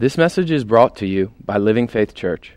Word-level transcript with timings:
This 0.00 0.16
message 0.16 0.52
is 0.52 0.62
brought 0.62 0.94
to 0.98 1.06
you 1.06 1.32
by 1.44 1.58
Living 1.58 1.88
Faith 1.88 2.14
Church. 2.14 2.52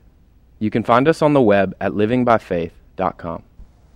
You 0.60 0.70
can 0.70 0.84
find 0.84 1.08
us 1.08 1.24
on 1.24 1.34
the 1.34 1.42
web 1.42 1.76
at 1.82 1.94
livingbyfaith.com. 1.94 3.42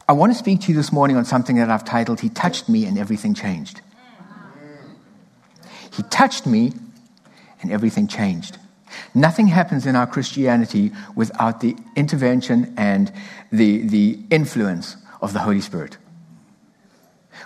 I 0.10 0.14
want 0.14 0.33
to 0.33 0.38
speak 0.38 0.62
to 0.62 0.70
you 0.70 0.74
this 0.75 0.92
morning 0.92 1.16
on 1.16 1.25
something 1.25 1.58
that 1.58 1.69
I've 1.69 1.85
titled, 1.85 2.21
He 2.21 2.29
Touched 2.29 2.67
Me 2.67 2.85
and 2.85 2.97
Everything 2.97 3.35
Changed. 3.35 3.81
He 5.93 6.01
touched 6.09 6.47
me 6.47 6.73
and 7.61 7.71
everything 7.71 8.07
changed. 8.07 8.57
Nothing 9.13 9.46
happens 9.46 9.86
in 9.86 9.96
our 9.96 10.07
Christianity 10.07 10.91
without 11.16 11.62
the 11.62 11.75
intervention 11.96 12.73
and 12.77 13.14
the, 13.52 13.88
the 13.88 14.18
influence 14.32 14.98
of 15.21 15.34
the 15.34 15.39
Holy 15.39 15.62
Spirit. 15.62 15.98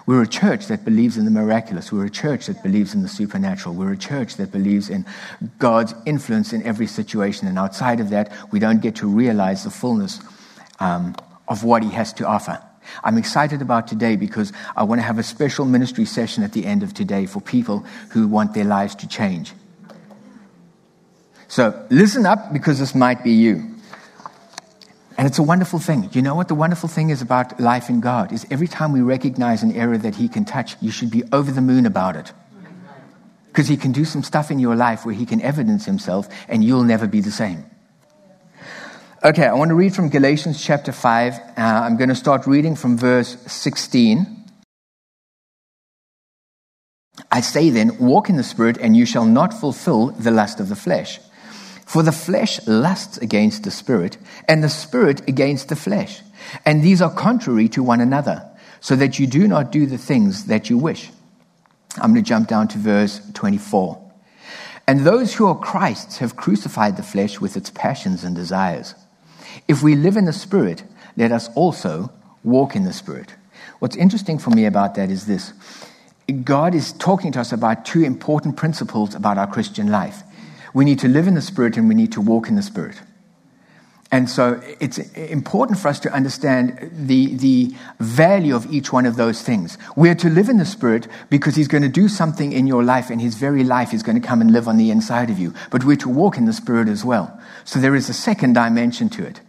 We're 0.10 0.24
a 0.24 0.28
church 0.28 0.66
that 0.70 0.86
believes 0.86 1.18
in 1.18 1.26
the 1.26 1.30
miraculous. 1.30 1.92
We're 1.92 2.08
a 2.08 2.10
church 2.10 2.48
that 2.48 2.64
believes 2.64 2.96
in 2.96 3.04
the 3.04 3.08
supernatural. 3.08 3.76
We're 3.76 3.92
a 3.92 3.98
church 3.98 4.38
that 4.38 4.52
believes 4.52 4.90
in 4.90 5.06
God's 5.60 5.94
influence 6.08 6.52
in 6.52 6.64
every 6.64 6.88
situation. 6.88 7.48
And 7.48 7.60
outside 7.60 8.00
of 8.00 8.10
that, 8.10 8.32
we 8.52 8.58
don't 8.58 8.82
get 8.82 8.96
to 8.96 9.08
realize 9.08 9.64
the 9.64 9.70
fullness 9.70 10.20
um, 10.80 11.16
of 11.48 11.64
what 11.64 11.84
He 11.84 11.92
has 11.92 12.12
to 12.14 12.26
offer. 12.26 12.60
I'm 13.04 13.20
excited 13.20 13.62
about 13.62 13.88
today 13.88 14.16
because 14.16 14.52
I 14.76 14.82
want 14.82 14.98
to 14.98 15.06
have 15.06 15.20
a 15.20 15.24
special 15.24 15.66
ministry 15.66 16.06
session 16.06 16.44
at 16.44 16.54
the 16.54 16.66
end 16.66 16.82
of 16.82 16.96
today 16.96 17.28
for 17.28 17.40
people 17.40 17.86
who 18.10 18.28
want 18.28 18.56
their 18.56 18.66
lives 18.66 18.96
to 18.96 19.08
change. 19.08 19.54
So 21.50 21.86
listen 21.92 22.26
up 22.26 22.52
because 22.52 22.80
this 22.80 22.96
might 22.96 23.24
be 23.24 23.34
you. 23.34 23.76
And 25.20 25.28
it's 25.28 25.38
a 25.38 25.44
wonderful 25.44 25.80
thing. 25.80 26.10
You 26.14 26.22
know 26.22 26.34
what 26.34 26.48
the 26.48 26.56
wonderful 26.56 26.88
thing 26.88 27.10
is 27.10 27.22
about 27.22 27.60
life 27.60 27.90
in 27.90 28.00
God 28.00 28.32
is 28.32 28.48
every 28.50 28.70
time 28.70 28.94
we 28.94 29.02
recognize 29.02 29.64
an 29.64 29.74
area 29.74 29.98
that 29.98 30.16
he 30.16 30.30
can 30.30 30.46
touch, 30.46 30.78
you 30.80 30.92
should 30.92 31.12
be 31.12 31.26
over 31.34 31.52
the 31.52 31.60
moon 31.60 31.86
about 31.86 32.16
it. 32.16 32.32
Because 33.48 33.68
he 33.68 33.76
can 33.76 33.92
do 33.92 34.06
some 34.06 34.24
stuff 34.24 34.50
in 34.50 34.60
your 34.60 34.78
life 34.78 35.06
where 35.06 35.14
he 35.14 35.26
can 35.26 35.42
evidence 35.42 35.84
himself 35.84 36.30
and 36.48 36.64
you'll 36.64 36.86
never 36.86 37.06
be 37.06 37.20
the 37.20 37.32
same. 37.32 37.66
Okay, 39.22 39.46
I 39.46 39.52
want 39.56 39.68
to 39.68 39.76
read 39.76 39.94
from 39.94 40.08
Galatians 40.08 40.64
chapter 40.64 40.94
5. 40.94 41.34
Uh, 41.34 41.40
I'm 41.58 41.98
going 41.98 42.08
to 42.08 42.16
start 42.16 42.48
reading 42.48 42.78
from 42.78 42.98
verse 42.98 43.36
16. 43.46 44.26
I 47.30 47.42
say 47.42 47.72
then, 47.72 47.98
walk 47.98 48.30
in 48.30 48.38
the 48.38 48.44
Spirit, 48.44 48.78
and 48.78 48.96
you 48.96 49.06
shall 49.06 49.26
not 49.26 49.54
fulfill 49.54 50.12
the 50.12 50.32
lust 50.32 50.62
of 50.62 50.70
the 50.70 50.78
flesh. 50.78 51.20
For 51.90 52.04
the 52.04 52.12
flesh 52.12 52.60
lusts 52.68 53.18
against 53.18 53.64
the 53.64 53.72
spirit, 53.72 54.20
and 54.48 54.64
the 54.64 54.70
spirit 54.70 55.28
against 55.28 55.70
the 55.70 55.76
flesh. 55.76 56.22
And 56.64 56.84
these 56.84 57.02
are 57.02 57.12
contrary 57.12 57.68
to 57.70 57.82
one 57.82 58.00
another, 58.00 58.48
so 58.80 58.96
that 58.96 59.18
you 59.18 59.26
do 59.26 59.48
not 59.48 59.72
do 59.72 59.88
the 59.88 59.98
things 59.98 60.46
that 60.46 60.70
you 60.70 60.78
wish. 60.78 61.10
I'm 61.96 62.14
going 62.14 62.24
to 62.24 62.30
jump 62.30 62.48
down 62.48 62.68
to 62.68 62.78
verse 62.78 63.20
24. 63.34 64.00
And 64.86 65.00
those 65.00 65.34
who 65.34 65.48
are 65.48 65.58
Christ's 65.58 66.20
have 66.20 66.36
crucified 66.36 66.96
the 66.96 67.02
flesh 67.02 67.42
with 67.42 67.58
its 67.58 67.72
passions 67.72 68.24
and 68.24 68.36
desires. 68.36 68.94
If 69.68 69.82
we 69.82 69.96
live 69.96 70.16
in 70.16 70.26
the 70.26 70.32
spirit, 70.32 70.84
let 71.18 71.32
us 71.32 71.50
also 71.56 72.12
walk 72.44 72.76
in 72.76 72.84
the 72.84 72.94
spirit. 72.94 73.34
What's 73.80 73.96
interesting 73.96 74.38
for 74.38 74.52
me 74.52 74.66
about 74.66 74.94
that 74.94 75.10
is 75.10 75.26
this 75.26 75.54
God 76.44 76.76
is 76.76 76.94
talking 76.94 77.32
to 77.32 77.40
us 77.40 77.52
about 77.52 77.84
two 77.84 78.04
important 78.04 78.58
principles 78.58 79.16
about 79.16 79.40
our 79.40 79.48
Christian 79.48 79.88
life. 79.88 80.22
We 80.74 80.86
need 80.86 81.00
to 81.00 81.08
live 81.08 81.28
in 81.28 81.36
the 81.36 81.42
Spirit 81.42 81.78
and 81.78 81.88
we 81.88 81.96
need 81.96 82.12
to 82.14 82.22
walk 82.22 82.48
in 82.48 82.56
the 82.56 82.62
Spirit. 82.62 83.02
And 84.12 84.28
so 84.28 84.60
it's 84.80 84.98
important 84.98 85.78
for 85.78 85.88
us 85.88 86.00
to 86.00 86.12
understand 86.12 86.92
the, 86.92 87.36
the 87.36 87.76
value 88.00 88.56
of 88.56 88.72
each 88.74 88.92
one 88.92 89.06
of 89.06 89.18
those 89.18 89.44
things. 89.44 89.78
We're 89.96 90.16
to 90.16 90.30
live 90.30 90.50
in 90.50 90.58
the 90.58 90.66
Spirit 90.66 91.08
because 91.30 91.56
He's 91.56 91.68
going 91.68 91.84
to 91.84 91.90
do 91.90 92.08
something 92.08 92.52
in 92.52 92.66
your 92.66 92.84
life, 92.84 93.12
and 93.12 93.22
His 93.22 93.36
very 93.36 93.64
life 93.64 93.94
is 93.94 94.02
going 94.02 94.20
to 94.20 94.28
come 94.28 94.42
and 94.42 94.52
live 94.52 94.68
on 94.68 94.78
the 94.78 94.90
inside 94.90 95.30
of 95.30 95.38
you. 95.38 95.54
But 95.70 95.84
we're 95.84 95.96
to 95.98 96.10
walk 96.10 96.38
in 96.38 96.46
the 96.46 96.54
Spirit 96.54 96.88
as 96.88 97.06
well. 97.06 97.40
So 97.66 97.80
there 97.80 97.96
is 97.96 98.10
a 98.10 98.14
second 98.14 98.54
dimension 98.54 99.10
to 99.10 99.26
it 99.26 99.42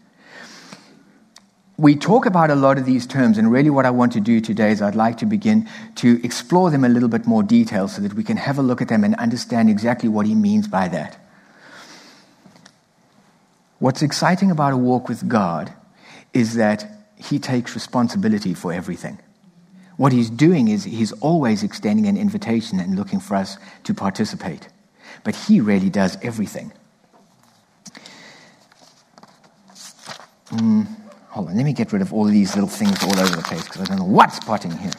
we 1.81 1.97
talk 1.97 2.27
about 2.27 2.51
a 2.51 2.55
lot 2.55 2.77
of 2.77 2.85
these 2.85 3.07
terms, 3.07 3.39
and 3.39 3.51
really 3.51 3.71
what 3.71 3.87
I 3.87 3.91
want 3.91 4.13
to 4.13 4.21
do 4.21 4.39
today 4.43 4.71
is 4.71 4.83
I'd 4.83 4.95
like 4.95 5.17
to 5.19 5.27
begin 5.27 5.67
to 5.97 6.23
explore 6.23 6.71
them 6.71 6.85
a 6.85 6.91
little 6.91 7.09
bit 7.09 7.27
more 7.27 7.43
detail 7.43 7.89
so 7.89 8.03
that 8.03 8.13
we 8.13 8.23
can 8.23 8.37
have 8.37 8.59
a 8.59 8.63
look 8.63 8.83
at 8.83 8.89
them 8.89 9.03
and 9.03 9.15
understand 9.15 9.71
exactly 9.71 10.07
what 10.07 10.27
he 10.27 10.35
means 10.35 10.69
by 10.69 10.89
that. 10.89 11.19
What's 13.79 14.03
exciting 14.03 14.51
about 14.51 14.75
a 14.75 14.77
walk 14.77 15.09
with 15.09 15.27
God 15.27 15.73
is 16.35 16.55
that 16.57 16.87
he 17.17 17.39
takes 17.39 17.75
responsibility 17.75 18.53
for 18.53 18.75
everything. 18.75 19.19
What 19.97 20.13
he's 20.13 20.29
doing 20.29 20.69
is 20.69 20.85
he's 20.85 21.13
always 21.13 21.63
extending 21.63 22.07
an 22.07 22.19
invitation 22.19 22.79
and 22.79 22.95
looking 22.95 23.21
for 23.21 23.37
us 23.37 23.57
to 23.85 23.95
participate. 23.95 24.69
But 25.25 25.35
he 25.35 25.63
really 25.63 25.89
does 25.89 26.19
everything. 26.23 26.73
Mm. 30.51 31.00
Hold 31.31 31.49
on, 31.49 31.57
let 31.57 31.65
me 31.65 31.73
get 31.73 31.93
rid 31.93 32.03
of 32.03 32.13
all 32.13 32.25
these 32.25 32.55
little 32.55 32.69
things 32.69 33.03
all 33.05 33.19
over 33.19 33.37
the 33.37 33.43
place 33.43 33.65
because 33.65 33.83
I 33.83 33.85
don't 33.85 33.99
know 33.99 34.05
what's 34.05 34.41
potting 34.41 34.77
here. 34.77 34.91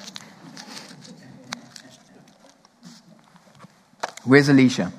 Where's 4.24 4.48
Alicia? 4.48 4.94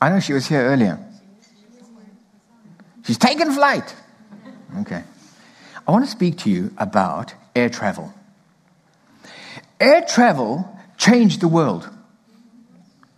I 0.00 0.08
know 0.10 0.20
she 0.20 0.32
was 0.32 0.46
here 0.46 0.62
earlier. 0.62 0.98
She's 3.04 3.18
taken 3.18 3.52
flight. 3.52 3.94
Okay. 4.80 5.02
I 5.86 5.90
want 5.90 6.04
to 6.04 6.10
speak 6.10 6.38
to 6.38 6.50
you 6.50 6.72
about 6.78 7.34
air 7.56 7.68
travel. 7.68 8.12
Air 9.80 10.02
travel 10.02 10.78
changed 10.98 11.40
the 11.40 11.48
world. 11.48 11.88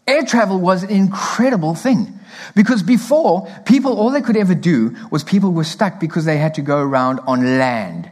Air 0.06 0.24
travel 0.24 0.58
was 0.58 0.82
an 0.82 0.90
incredible 0.90 1.74
thing. 1.74 2.18
Because 2.54 2.82
before, 2.82 3.48
people, 3.64 3.98
all 3.98 4.10
they 4.10 4.22
could 4.22 4.36
ever 4.36 4.54
do 4.54 4.96
was 5.10 5.24
people 5.24 5.52
were 5.52 5.64
stuck 5.64 6.00
because 6.00 6.24
they 6.24 6.38
had 6.38 6.54
to 6.54 6.62
go 6.62 6.78
around 6.78 7.20
on 7.20 7.58
land. 7.58 8.10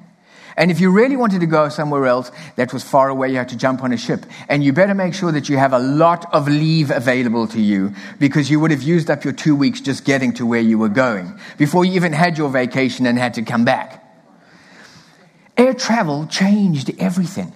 And 0.56 0.70
if 0.70 0.80
you 0.80 0.90
really 0.90 1.16
wanted 1.16 1.40
to 1.40 1.46
go 1.46 1.68
somewhere 1.68 2.06
else 2.06 2.30
that 2.56 2.72
was 2.72 2.84
far 2.84 3.08
away, 3.08 3.30
you 3.30 3.36
had 3.36 3.48
to 3.50 3.56
jump 3.56 3.82
on 3.82 3.92
a 3.92 3.96
ship. 3.96 4.26
And 4.48 4.62
you 4.62 4.72
better 4.72 4.94
make 4.94 5.14
sure 5.14 5.32
that 5.32 5.48
you 5.48 5.56
have 5.56 5.72
a 5.72 5.78
lot 5.78 6.32
of 6.34 6.46
leave 6.46 6.90
available 6.90 7.46
to 7.48 7.60
you 7.60 7.94
because 8.18 8.50
you 8.50 8.60
would 8.60 8.70
have 8.70 8.82
used 8.82 9.10
up 9.10 9.24
your 9.24 9.32
two 9.32 9.56
weeks 9.56 9.80
just 9.80 10.04
getting 10.04 10.34
to 10.34 10.46
where 10.46 10.60
you 10.60 10.78
were 10.78 10.90
going 10.90 11.38
before 11.56 11.84
you 11.84 11.92
even 11.94 12.12
had 12.12 12.36
your 12.36 12.50
vacation 12.50 13.06
and 13.06 13.18
had 13.18 13.34
to 13.34 13.42
come 13.42 13.64
back. 13.64 13.98
Air 15.56 15.74
travel 15.74 16.26
changed 16.26 16.90
everything. 16.98 17.52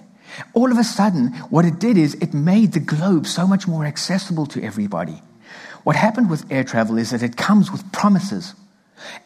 All 0.53 0.71
of 0.71 0.77
a 0.77 0.83
sudden, 0.83 1.33
what 1.49 1.65
it 1.65 1.79
did 1.79 1.97
is 1.97 2.15
it 2.15 2.33
made 2.33 2.73
the 2.73 2.79
globe 2.79 3.25
so 3.25 3.47
much 3.47 3.67
more 3.67 3.85
accessible 3.85 4.45
to 4.47 4.63
everybody. 4.63 5.21
What 5.87 5.95
happened 5.95 6.29
with 6.29 6.51
air 6.51 6.65
travel 6.65 6.97
is 6.97 7.11
that 7.11 7.23
it 7.23 7.37
comes 7.37 7.71
with 7.71 7.93
promises. 7.93 8.53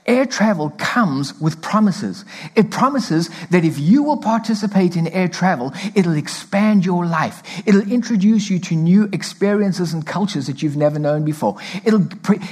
Air 0.06 0.26
travel 0.26 0.72
comes 0.78 1.40
with 1.40 1.62
promises. 1.62 2.26
It 2.56 2.72
promises 2.72 3.30
that 3.52 3.64
if 3.64 3.78
you 3.78 4.04
will 4.04 4.18
participate 4.18 4.96
in 4.96 5.08
air 5.08 5.28
travel, 5.28 5.74
it'll 5.96 6.18
expand 6.18 6.86
your 6.86 7.06
life. 7.06 7.44
It'll 7.68 7.90
introduce 7.90 8.50
you 8.50 8.60
to 8.60 8.76
new 8.76 9.10
experiences 9.14 9.94
and 9.94 10.06
cultures 10.06 10.48
that 10.48 10.62
you've 10.64 10.76
never 10.76 10.98
known 10.98 11.24
before. 11.24 11.58
It'll, 11.86 12.08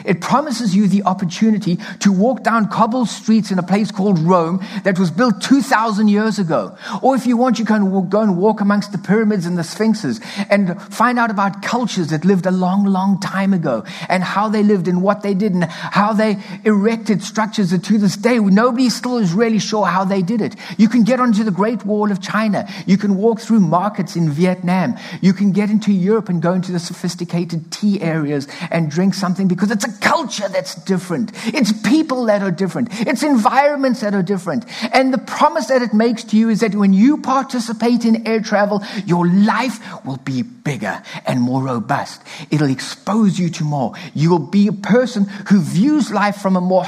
it 0.06 0.22
promises 0.22 0.76
you 0.76 0.88
the 0.88 1.04
opportunity 1.04 1.78
to 2.02 2.12
walk 2.12 2.44
down 2.44 2.70
cobbled 2.70 3.10
streets 3.10 3.52
in 3.52 3.60
a 3.60 3.64
place 3.64 3.92
called 3.92 4.20
Rome 4.20 4.64
that 4.84 5.00
was 5.00 5.10
built 5.10 5.42
2,000 5.42 6.08
years 6.08 6.38
ago. 6.40 6.78
Or 7.02 7.16
if 7.16 7.26
you 7.26 7.36
want, 7.36 7.58
you 7.58 7.66
can 7.66 8.10
go 8.10 8.22
and 8.22 8.38
walk 8.38 8.62
amongst 8.62 8.92
the 8.92 8.98
pyramids 9.00 9.46
and 9.46 9.58
the 9.58 9.64
sphinxes 9.64 10.22
and 10.50 10.80
find 10.82 11.18
out 11.18 11.32
about 11.32 11.64
cultures 11.64 12.10
that 12.10 12.26
lived 12.26 12.46
a 12.46 12.52
long, 12.52 12.86
long 12.86 13.20
time 13.20 13.54
ago 13.54 13.84
and 14.08 14.24
how 14.24 14.50
they 14.50 14.62
lived 14.62 14.88
and 14.88 15.02
what 15.02 15.24
they 15.24 15.34
did 15.34 15.54
and 15.54 15.64
how 15.66 16.14
they 16.14 16.38
erected 16.64 17.09
structures 17.18 17.72
that 17.72 17.84
to 17.86 17.98
this 17.98 18.16
day, 18.16 18.40
nobody 18.40 18.90
still 18.90 19.18
is 19.18 19.34
really 19.34 19.60
sure 19.60 19.86
how 19.86 20.04
they 20.04 20.22
did 20.22 20.42
it. 20.42 20.56
You 20.78 20.88
can 20.88 21.04
get 21.04 21.20
onto 21.20 21.44
the 21.44 21.52
Great 21.52 21.86
Wall 21.86 22.12
of 22.12 22.22
China. 22.22 22.68
You 22.86 22.98
can 22.98 23.18
walk 23.18 23.40
through 23.40 23.62
markets 23.62 24.16
in 24.16 24.30
Vietnam. 24.30 24.96
You 25.22 25.34
can 25.34 25.52
get 25.52 25.70
into 25.70 25.92
Europe 25.92 26.30
and 26.30 26.42
go 26.42 26.54
into 26.54 26.72
the 26.72 26.80
sophisticated 26.80 27.72
tea 27.72 28.02
areas 28.02 28.48
and 28.72 28.90
drink 28.92 29.14
something 29.14 29.48
because 29.48 29.72
it's 29.72 29.86
a 29.86 30.00
culture 30.00 30.48
that's 30.48 30.76
different. 30.76 31.32
It's 31.48 31.74
people 31.82 32.26
that 32.26 32.44
are 32.44 32.52
different. 32.52 32.90
It's 32.92 33.24
environments 33.24 34.02
that 34.02 34.14
are 34.14 34.24
different. 34.24 34.66
And 34.94 35.14
the 35.14 35.18
promise 35.18 35.68
that 35.68 35.82
it 35.82 35.94
makes 35.94 36.24
to 36.26 36.38
you 36.38 36.50
is 36.50 36.60
that 36.60 36.76
when 36.76 36.94
you 36.94 37.18
participate 37.18 38.06
in 38.06 38.28
air 38.28 38.42
travel, 38.42 38.84
your 39.06 39.28
life 39.28 39.80
will 40.06 40.18
be 40.18 40.44
bigger 40.44 41.02
and 41.26 41.42
more 41.42 41.64
robust. 41.64 42.22
It'll 42.52 42.70
expose 42.70 43.40
you 43.40 43.50
to 43.50 43.64
more. 43.64 43.94
You 44.14 44.30
will 44.30 44.40
be 44.40 44.68
a 44.68 44.74
person 44.74 45.26
who 45.50 45.62
views 45.62 46.12
life 46.12 46.38
from 46.38 46.56
a 46.56 46.62
more 46.62 46.84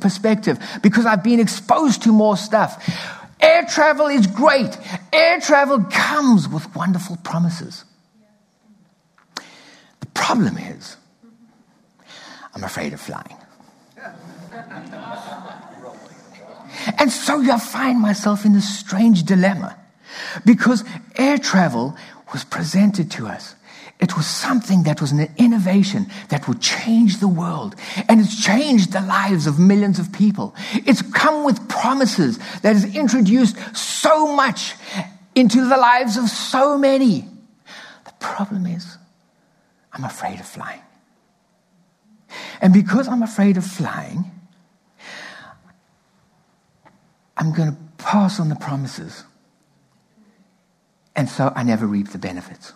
perspective 0.00 0.58
because 0.82 1.06
I've 1.06 1.22
been 1.22 1.40
exposed 1.40 2.02
to 2.02 2.12
more 2.12 2.36
stuff. 2.36 2.82
Air 3.40 3.64
travel 3.66 4.06
is 4.06 4.26
great. 4.26 4.76
Air 5.12 5.40
travel 5.40 5.84
comes 5.90 6.48
with 6.48 6.74
wonderful 6.74 7.16
promises. 7.24 7.84
The 10.00 10.06
problem 10.14 10.56
is, 10.56 10.96
I'm 12.54 12.64
afraid 12.64 12.92
of 12.92 13.00
flying. 13.00 13.36
And 16.98 17.10
so 17.10 17.40
I 17.40 17.58
find 17.58 18.00
myself 18.00 18.44
in 18.44 18.52
this 18.52 18.78
strange 18.78 19.24
dilemma 19.24 19.76
because 20.44 20.84
air 21.16 21.38
travel 21.38 21.96
was 22.32 22.44
presented 22.44 23.10
to 23.12 23.26
us 23.26 23.54
It 24.00 24.16
was 24.16 24.26
something 24.26 24.82
that 24.82 25.00
was 25.00 25.12
an 25.12 25.28
innovation 25.36 26.06
that 26.28 26.48
would 26.48 26.60
change 26.60 27.20
the 27.20 27.28
world. 27.28 27.76
And 28.08 28.20
it's 28.20 28.42
changed 28.42 28.92
the 28.92 29.00
lives 29.00 29.46
of 29.46 29.58
millions 29.58 29.98
of 29.98 30.12
people. 30.12 30.54
It's 30.72 31.00
come 31.00 31.44
with 31.44 31.68
promises 31.68 32.38
that 32.62 32.74
has 32.74 32.96
introduced 32.96 33.56
so 33.76 34.34
much 34.34 34.74
into 35.34 35.68
the 35.68 35.76
lives 35.76 36.16
of 36.16 36.28
so 36.28 36.76
many. 36.76 37.28
The 38.04 38.12
problem 38.18 38.66
is, 38.66 38.98
I'm 39.92 40.04
afraid 40.04 40.40
of 40.40 40.46
flying. 40.46 40.82
And 42.60 42.72
because 42.72 43.06
I'm 43.08 43.22
afraid 43.22 43.56
of 43.56 43.64
flying, 43.64 44.30
I'm 47.36 47.52
going 47.52 47.72
to 47.72 47.78
pass 47.98 48.40
on 48.40 48.48
the 48.48 48.56
promises. 48.56 49.24
And 51.14 51.28
so 51.28 51.52
I 51.54 51.62
never 51.62 51.86
reap 51.86 52.08
the 52.08 52.18
benefits. 52.18 52.72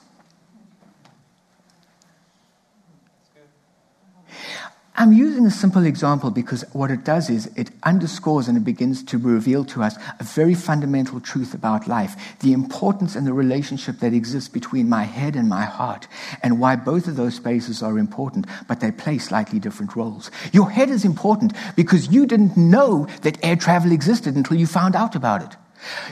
I'm 5.00 5.12
using 5.12 5.46
a 5.46 5.50
simple 5.52 5.86
example 5.86 6.32
because 6.32 6.64
what 6.72 6.90
it 6.90 7.04
does 7.04 7.30
is 7.30 7.46
it 7.54 7.70
underscores 7.84 8.48
and 8.48 8.58
it 8.58 8.64
begins 8.64 9.04
to 9.04 9.16
reveal 9.16 9.64
to 9.66 9.84
us 9.84 9.96
a 10.18 10.24
very 10.24 10.56
fundamental 10.56 11.20
truth 11.20 11.54
about 11.54 11.86
life 11.86 12.16
the 12.40 12.52
importance 12.52 13.14
and 13.14 13.24
the 13.24 13.32
relationship 13.32 14.00
that 14.00 14.12
exists 14.12 14.48
between 14.48 14.88
my 14.88 15.04
head 15.04 15.36
and 15.36 15.48
my 15.48 15.64
heart, 15.64 16.08
and 16.42 16.58
why 16.58 16.74
both 16.74 17.06
of 17.06 17.14
those 17.14 17.36
spaces 17.36 17.80
are 17.80 17.96
important, 17.96 18.46
but 18.66 18.80
they 18.80 18.90
play 18.90 19.18
slightly 19.18 19.60
different 19.60 19.94
roles. 19.94 20.32
Your 20.52 20.68
head 20.68 20.90
is 20.90 21.04
important 21.04 21.52
because 21.76 22.08
you 22.08 22.26
didn't 22.26 22.56
know 22.56 23.06
that 23.22 23.38
air 23.44 23.54
travel 23.54 23.92
existed 23.92 24.34
until 24.34 24.56
you 24.56 24.66
found 24.66 24.96
out 24.96 25.14
about 25.14 25.44
it. 25.44 25.56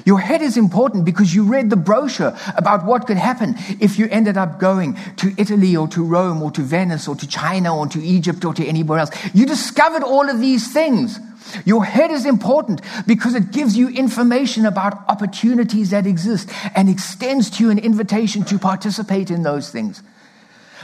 Your 0.05 0.21
head 0.21 0.43
is 0.43 0.57
important 0.57 1.05
because 1.05 1.35
you 1.35 1.45
read 1.45 1.71
the 1.71 1.77
brochure 1.77 2.37
about 2.57 2.85
what 2.85 3.07
could 3.07 3.17
happen 3.17 3.55
if 3.81 3.99
you 3.99 4.09
ended 4.11 4.37
up 4.37 4.59
going 4.59 4.97
to 5.17 5.35
Italy 5.37 5.77
or 5.77 5.89
to 5.89 6.05
Rome 6.05 6.43
or 6.43 6.51
to 6.53 6.63
Venice 6.63 7.09
or 7.09 7.17
to 7.17 7.27
China 7.27 7.77
or 7.77 7.87
to 7.89 8.03
Egypt 8.03 8.45
or 8.45 8.55
to 8.55 8.67
anywhere 8.67 8.99
else. 8.99 9.11
You 9.35 9.47
discovered 9.47 10.03
all 10.03 10.29
of 10.29 10.41
these 10.41 10.73
things. 10.73 11.19
Your 11.65 11.85
head 11.85 12.11
is 12.11 12.27
important 12.27 12.81
because 13.07 13.35
it 13.35 13.53
gives 13.53 13.77
you 13.77 13.89
information 13.89 14.67
about 14.67 15.09
opportunities 15.09 15.91
that 15.91 16.07
exist 16.07 16.51
and 16.75 16.89
extends 16.89 17.51
to 17.51 17.65
you 17.65 17.71
an 17.71 17.79
invitation 17.79 18.45
to 18.45 18.59
participate 18.59 19.31
in 19.31 19.43
those 19.43 19.71
things. 19.71 20.03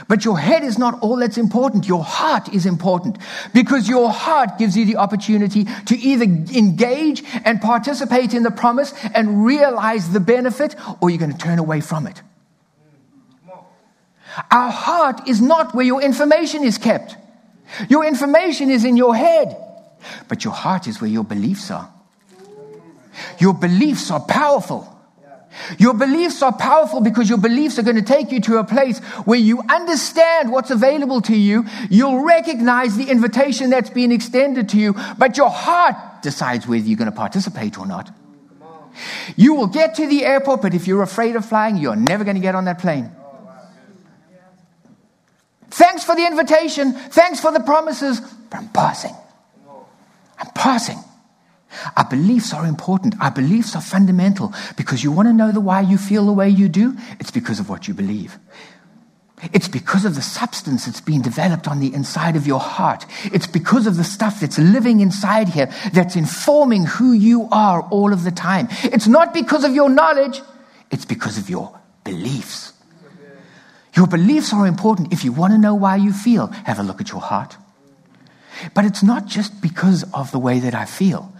But 0.07 0.25
your 0.25 0.37
head 0.37 0.63
is 0.63 0.77
not 0.77 0.99
all 1.01 1.17
that's 1.17 1.37
important. 1.37 1.87
Your 1.87 2.03
heart 2.03 2.53
is 2.53 2.65
important 2.65 3.17
because 3.53 3.87
your 3.87 4.11
heart 4.11 4.57
gives 4.57 4.75
you 4.77 4.85
the 4.85 4.97
opportunity 4.97 5.65
to 5.85 5.97
either 5.97 6.25
engage 6.25 7.23
and 7.45 7.61
participate 7.61 8.33
in 8.33 8.43
the 8.43 8.51
promise 8.51 8.93
and 9.13 9.45
realize 9.45 10.11
the 10.11 10.19
benefit, 10.19 10.75
or 11.01 11.09
you're 11.09 11.19
going 11.19 11.31
to 11.31 11.37
turn 11.37 11.59
away 11.59 11.81
from 11.81 12.07
it. 12.07 12.21
Our 14.51 14.71
heart 14.71 15.27
is 15.27 15.41
not 15.41 15.75
where 15.75 15.85
your 15.85 16.01
information 16.01 16.63
is 16.63 16.77
kept. 16.77 17.15
Your 17.89 18.05
information 18.05 18.69
is 18.69 18.85
in 18.85 18.97
your 18.97 19.15
head, 19.15 19.55
but 20.27 20.43
your 20.43 20.53
heart 20.53 20.87
is 20.87 20.99
where 20.99 21.09
your 21.09 21.23
beliefs 21.23 21.71
are. 21.71 21.89
Your 23.39 23.53
beliefs 23.53 24.11
are 24.11 24.19
powerful. 24.19 24.92
Your 25.77 25.93
beliefs 25.93 26.41
are 26.41 26.53
powerful 26.53 27.01
because 27.01 27.29
your 27.29 27.37
beliefs 27.37 27.77
are 27.79 27.83
going 27.83 27.95
to 27.95 28.01
take 28.01 28.31
you 28.31 28.39
to 28.41 28.57
a 28.57 28.63
place 28.63 28.99
where 29.25 29.39
you 29.39 29.61
understand 29.69 30.51
what's 30.51 30.71
available 30.71 31.21
to 31.21 31.35
you. 31.35 31.65
You'll 31.89 32.23
recognize 32.23 32.95
the 32.95 33.09
invitation 33.09 33.69
that's 33.69 33.89
been 33.89 34.11
extended 34.11 34.69
to 34.69 34.77
you, 34.77 34.95
but 35.17 35.37
your 35.37 35.49
heart 35.49 35.95
decides 36.21 36.67
whether 36.67 36.85
you're 36.85 36.97
going 36.97 37.11
to 37.11 37.15
participate 37.15 37.77
or 37.77 37.85
not. 37.85 38.09
You 39.35 39.55
will 39.55 39.67
get 39.67 39.95
to 39.95 40.07
the 40.07 40.23
airport, 40.25 40.61
but 40.61 40.73
if 40.73 40.87
you're 40.87 41.01
afraid 41.01 41.35
of 41.35 41.45
flying, 41.45 41.77
you're 41.77 41.95
never 41.95 42.23
going 42.23 42.35
to 42.35 42.41
get 42.41 42.55
on 42.55 42.65
that 42.65 42.79
plane. 42.79 43.11
Thanks 45.69 46.03
for 46.03 46.15
the 46.15 46.25
invitation. 46.25 46.93
Thanks 46.93 47.39
for 47.39 47.51
the 47.51 47.59
promises, 47.59 48.19
but 48.19 48.57
I'm 48.57 48.69
passing. 48.69 49.15
I'm 50.37 50.51
passing. 50.53 50.99
Our 51.97 52.05
beliefs 52.05 52.53
are 52.53 52.65
important. 52.65 53.15
Our 53.19 53.31
beliefs 53.31 53.75
are 53.75 53.81
fundamental 53.81 54.53
because 54.77 55.03
you 55.03 55.11
want 55.11 55.27
to 55.27 55.33
know 55.33 55.51
the 55.51 55.59
why 55.59 55.81
you 55.81 55.97
feel 55.97 56.25
the 56.25 56.33
way 56.33 56.49
you 56.49 56.69
do? 56.69 56.95
It's 57.19 57.31
because 57.31 57.59
of 57.59 57.69
what 57.69 57.87
you 57.87 57.93
believe. 57.93 58.37
It's 59.51 59.67
because 59.67 60.05
of 60.05 60.15
the 60.15 60.21
substance 60.21 60.85
that's 60.85 61.01
being 61.01 61.21
developed 61.21 61.67
on 61.67 61.79
the 61.79 61.93
inside 61.93 62.35
of 62.35 62.47
your 62.47 62.61
heart. 62.61 63.05
It's 63.25 63.47
because 63.47 63.87
of 63.87 63.97
the 63.97 64.03
stuff 64.03 64.39
that's 64.39 64.57
living 64.57 65.01
inside 65.01 65.49
here 65.49 65.69
that's 65.91 66.15
informing 66.15 66.85
who 66.85 67.11
you 67.11 67.49
are 67.51 67.81
all 67.89 68.13
of 68.13 68.23
the 68.23 68.31
time. 68.31 68.69
It's 68.83 69.07
not 69.07 69.33
because 69.33 69.65
of 69.65 69.73
your 69.75 69.89
knowledge, 69.89 70.41
it's 70.91 71.05
because 71.05 71.37
of 71.37 71.49
your 71.49 71.77
beliefs. 72.05 72.71
Your 73.95 74.07
beliefs 74.07 74.53
are 74.53 74.65
important. 74.65 75.11
If 75.13 75.23
you 75.23 75.31
want 75.31 75.53
to 75.53 75.59
know 75.59 75.75
why 75.75 75.97
you 75.97 76.13
feel, 76.13 76.47
have 76.65 76.79
a 76.79 76.83
look 76.83 77.01
at 77.01 77.11
your 77.11 77.21
heart. 77.21 77.57
But 78.73 78.85
it's 78.85 79.03
not 79.03 79.25
just 79.25 79.61
because 79.61 80.03
of 80.13 80.31
the 80.31 80.39
way 80.39 80.59
that 80.59 80.73
I 80.73 80.85
feel. 80.85 81.33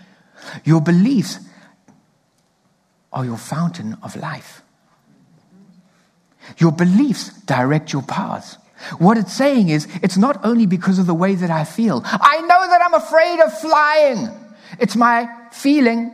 Your 0.63 0.81
beliefs 0.81 1.39
are 3.11 3.25
your 3.25 3.37
fountain 3.37 3.97
of 4.01 4.15
life. 4.15 4.61
Your 6.57 6.71
beliefs 6.71 7.29
direct 7.43 7.93
your 7.93 8.01
paths. 8.01 8.57
What 8.97 9.17
it's 9.17 9.33
saying 9.33 9.69
is, 9.69 9.87
it's 10.01 10.17
not 10.17 10.43
only 10.43 10.65
because 10.65 10.99
of 10.99 11.05
the 11.05 11.13
way 11.13 11.35
that 11.35 11.49
I 11.49 11.63
feel. 11.63 12.01
I 12.05 12.41
know 12.41 12.67
that 12.67 12.81
I'm 12.83 12.93
afraid 12.93 13.39
of 13.39 13.57
flying. 13.59 14.29
It's 14.79 14.95
my 14.95 15.29
feeling. 15.51 16.11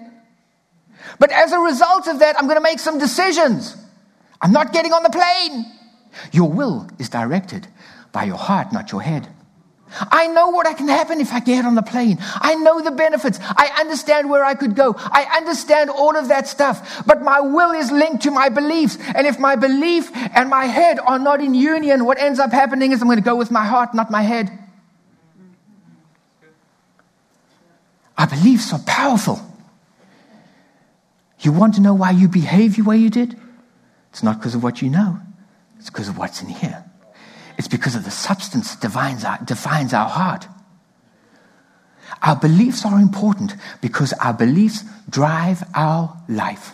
But 1.17 1.31
as 1.31 1.51
a 1.51 1.59
result 1.59 2.07
of 2.07 2.19
that, 2.19 2.35
I'm 2.37 2.45
going 2.45 2.57
to 2.57 2.63
make 2.63 2.79
some 2.79 2.99
decisions. 2.99 3.75
I'm 4.41 4.51
not 4.51 4.71
getting 4.71 4.93
on 4.93 5.03
the 5.03 5.09
plane. 5.09 5.65
Your 6.31 6.49
will 6.49 6.87
is 6.99 7.09
directed 7.09 7.67
by 8.11 8.25
your 8.25 8.37
heart, 8.37 8.71
not 8.71 8.91
your 8.91 9.01
head. 9.01 9.27
I 9.91 10.27
know 10.27 10.49
what 10.49 10.65
can 10.77 10.87
happen 10.87 11.19
if 11.19 11.33
I 11.33 11.39
get 11.39 11.65
on 11.65 11.75
the 11.75 11.81
plane. 11.81 12.17
I 12.21 12.55
know 12.55 12.81
the 12.81 12.91
benefits. 12.91 13.39
I 13.41 13.71
understand 13.79 14.29
where 14.29 14.45
I 14.45 14.53
could 14.53 14.75
go. 14.75 14.95
I 14.97 15.23
understand 15.37 15.89
all 15.89 16.15
of 16.15 16.27
that 16.27 16.47
stuff. 16.47 17.03
But 17.05 17.21
my 17.21 17.39
will 17.39 17.71
is 17.71 17.91
linked 17.91 18.23
to 18.23 18.31
my 18.31 18.49
beliefs. 18.49 18.97
And 19.15 19.25
if 19.25 19.39
my 19.39 19.55
belief 19.55 20.11
and 20.35 20.49
my 20.49 20.65
head 20.65 20.99
are 20.99 21.19
not 21.19 21.41
in 21.41 21.53
union, 21.53 22.05
what 22.05 22.19
ends 22.19 22.39
up 22.39 22.51
happening 22.51 22.91
is 22.91 23.01
I'm 23.01 23.07
going 23.07 23.17
to 23.17 23.23
go 23.23 23.35
with 23.35 23.51
my 23.51 23.65
heart, 23.65 23.93
not 23.93 24.11
my 24.11 24.21
head. 24.21 24.51
Our 28.17 28.27
beliefs 28.27 28.73
are 28.73 28.79
powerful. 28.79 29.39
You 31.39 31.53
want 31.53 31.75
to 31.75 31.81
know 31.81 31.93
why 31.93 32.11
you 32.11 32.27
behave 32.27 32.75
the 32.75 32.81
way 32.81 32.97
you 32.97 33.09
did? 33.09 33.39
It's 34.11 34.23
not 34.23 34.39
because 34.39 34.55
of 34.55 34.63
what 34.63 34.81
you 34.81 34.89
know, 34.89 35.19
it's 35.77 35.89
because 35.89 36.09
of 36.09 36.17
what's 36.17 36.41
in 36.41 36.49
here. 36.49 36.88
It's 37.59 37.67
because 37.67 37.93
of 37.93 38.05
the 38.05 38.11
substance 38.11 38.73
that 38.73 38.81
defines 38.81 39.25
our, 39.25 39.37
defines 39.43 39.93
our 39.93 40.07
heart. 40.07 40.47
Our 42.23 42.37
beliefs 42.37 42.85
are 42.85 42.97
important 42.97 43.53
because 43.81 44.13
our 44.13 44.33
beliefs 44.33 44.85
drive 45.09 45.63
our 45.75 46.17
life. 46.29 46.71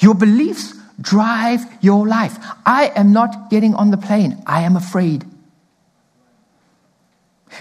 Your 0.00 0.14
beliefs 0.14 0.74
drive 1.00 1.60
your 1.80 2.06
life. 2.06 2.36
I 2.66 2.92
am 2.94 3.10
not 3.10 3.48
getting 3.48 3.74
on 3.74 3.90
the 3.90 3.96
plane. 3.96 4.42
I 4.46 4.60
am 4.62 4.76
afraid. 4.76 5.24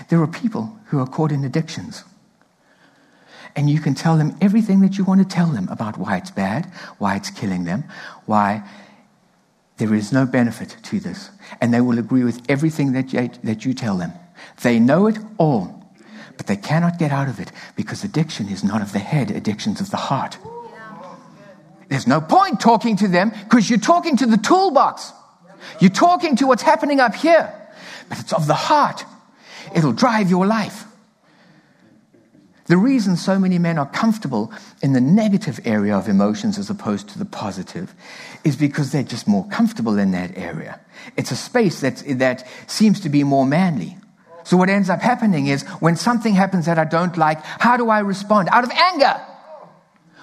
There 0.10 0.22
are 0.22 0.27
people 0.27 0.77
who 0.88 1.00
are 1.00 1.08
caught 1.08 1.31
in 1.31 1.46
addictions. 1.46 2.03
And 3.55 3.70
you 3.70 3.79
can 3.79 3.96
tell 3.96 4.17
them 4.17 4.36
everything 4.41 4.81
that 4.81 4.98
you 4.98 5.05
want 5.05 5.22
to 5.22 5.36
tell 5.36 5.48
them 5.48 5.70
about 5.70 5.98
why 5.98 6.17
it's 6.17 6.31
bad, 6.31 6.65
why 6.98 7.15
it's 7.15 7.29
killing 7.29 7.63
them, 7.63 7.86
why 8.25 8.63
there 9.77 9.93
is 9.93 10.12
no 10.12 10.25
benefit 10.25 10.75
to 10.84 11.00
this. 11.00 11.29
And 11.62 11.74
they 11.74 11.81
will 11.81 12.00
agree 12.00 12.24
with 12.24 12.41
everything 12.50 12.93
that 12.93 13.13
you, 13.13 13.29
that 13.43 13.65
you 13.65 13.74
tell 13.74 13.98
them. 13.98 14.12
They 14.62 14.79
know 14.79 15.07
it 15.07 15.17
all, 15.38 15.84
but 16.36 16.48
they 16.48 16.57
cannot 16.57 17.00
get 17.00 17.12
out 17.12 17.29
of 17.29 17.39
it 17.39 17.51
because 17.75 18.03
addiction 18.03 18.50
is 18.50 18.63
not 18.63 18.81
of 18.81 18.91
the 18.91 19.00
head, 19.00 19.31
addiction's 19.31 19.79
of 19.79 19.91
the 19.91 19.98
heart. 19.98 20.38
There's 21.89 22.07
no 22.07 22.19
point 22.19 22.60
talking 22.60 22.98
to 22.98 23.07
them 23.07 23.29
because 23.29 23.69
you're 23.69 23.79
talking 23.79 24.17
to 24.17 24.25
the 24.25 24.38
toolbox. 24.38 25.13
You're 25.79 25.89
talking 25.89 26.36
to 26.38 26.48
what's 26.48 26.63
happening 26.63 27.00
up 27.00 27.15
here, 27.15 27.53
but 28.10 28.19
it's 28.19 28.34
of 28.34 28.48
the 28.48 28.53
heart. 28.53 29.05
It'll 29.75 29.93
drive 29.93 30.29
your 30.29 30.46
life. 30.46 30.87
The 32.67 32.77
reason 32.77 33.15
so 33.15 33.39
many 33.39 33.57
men 33.59 33.77
are 33.77 33.86
comfortable 33.86 34.51
in 34.81 34.91
the 34.91 35.01
negative 35.01 35.59
area 35.63 35.95
of 35.97 36.09
emotions 36.09 36.57
as 36.57 36.69
opposed 36.69 37.07
to 37.09 37.19
the 37.19 37.25
positive 37.25 37.95
is 38.43 38.57
because 38.57 38.91
they're 38.91 39.03
just 39.03 39.27
more 39.27 39.47
comfortable 39.47 39.97
in 39.97 40.12
that 40.12 40.38
area. 40.38 40.79
It's 41.15 41.31
a 41.31 41.36
space 41.36 41.79
that's, 41.79 42.03
that 42.03 42.45
seems 42.67 43.00
to 43.01 43.09
be 43.09 43.24
more 43.24 43.45
manly. 43.45 43.97
So 44.43 44.57
what 44.57 44.69
ends 44.69 44.89
up 44.89 45.01
happening 45.01 45.47
is 45.47 45.63
when 45.79 45.95
something 45.95 46.33
happens 46.33 46.65
that 46.65 46.77
I 46.77 46.83
don't 46.83 47.17
like, 47.17 47.43
how 47.43 47.77
do 47.77 47.89
I 47.89 48.00
respond? 48.00 48.50
Out 48.51 48.65
of 48.65 48.71
anger. 48.71 49.15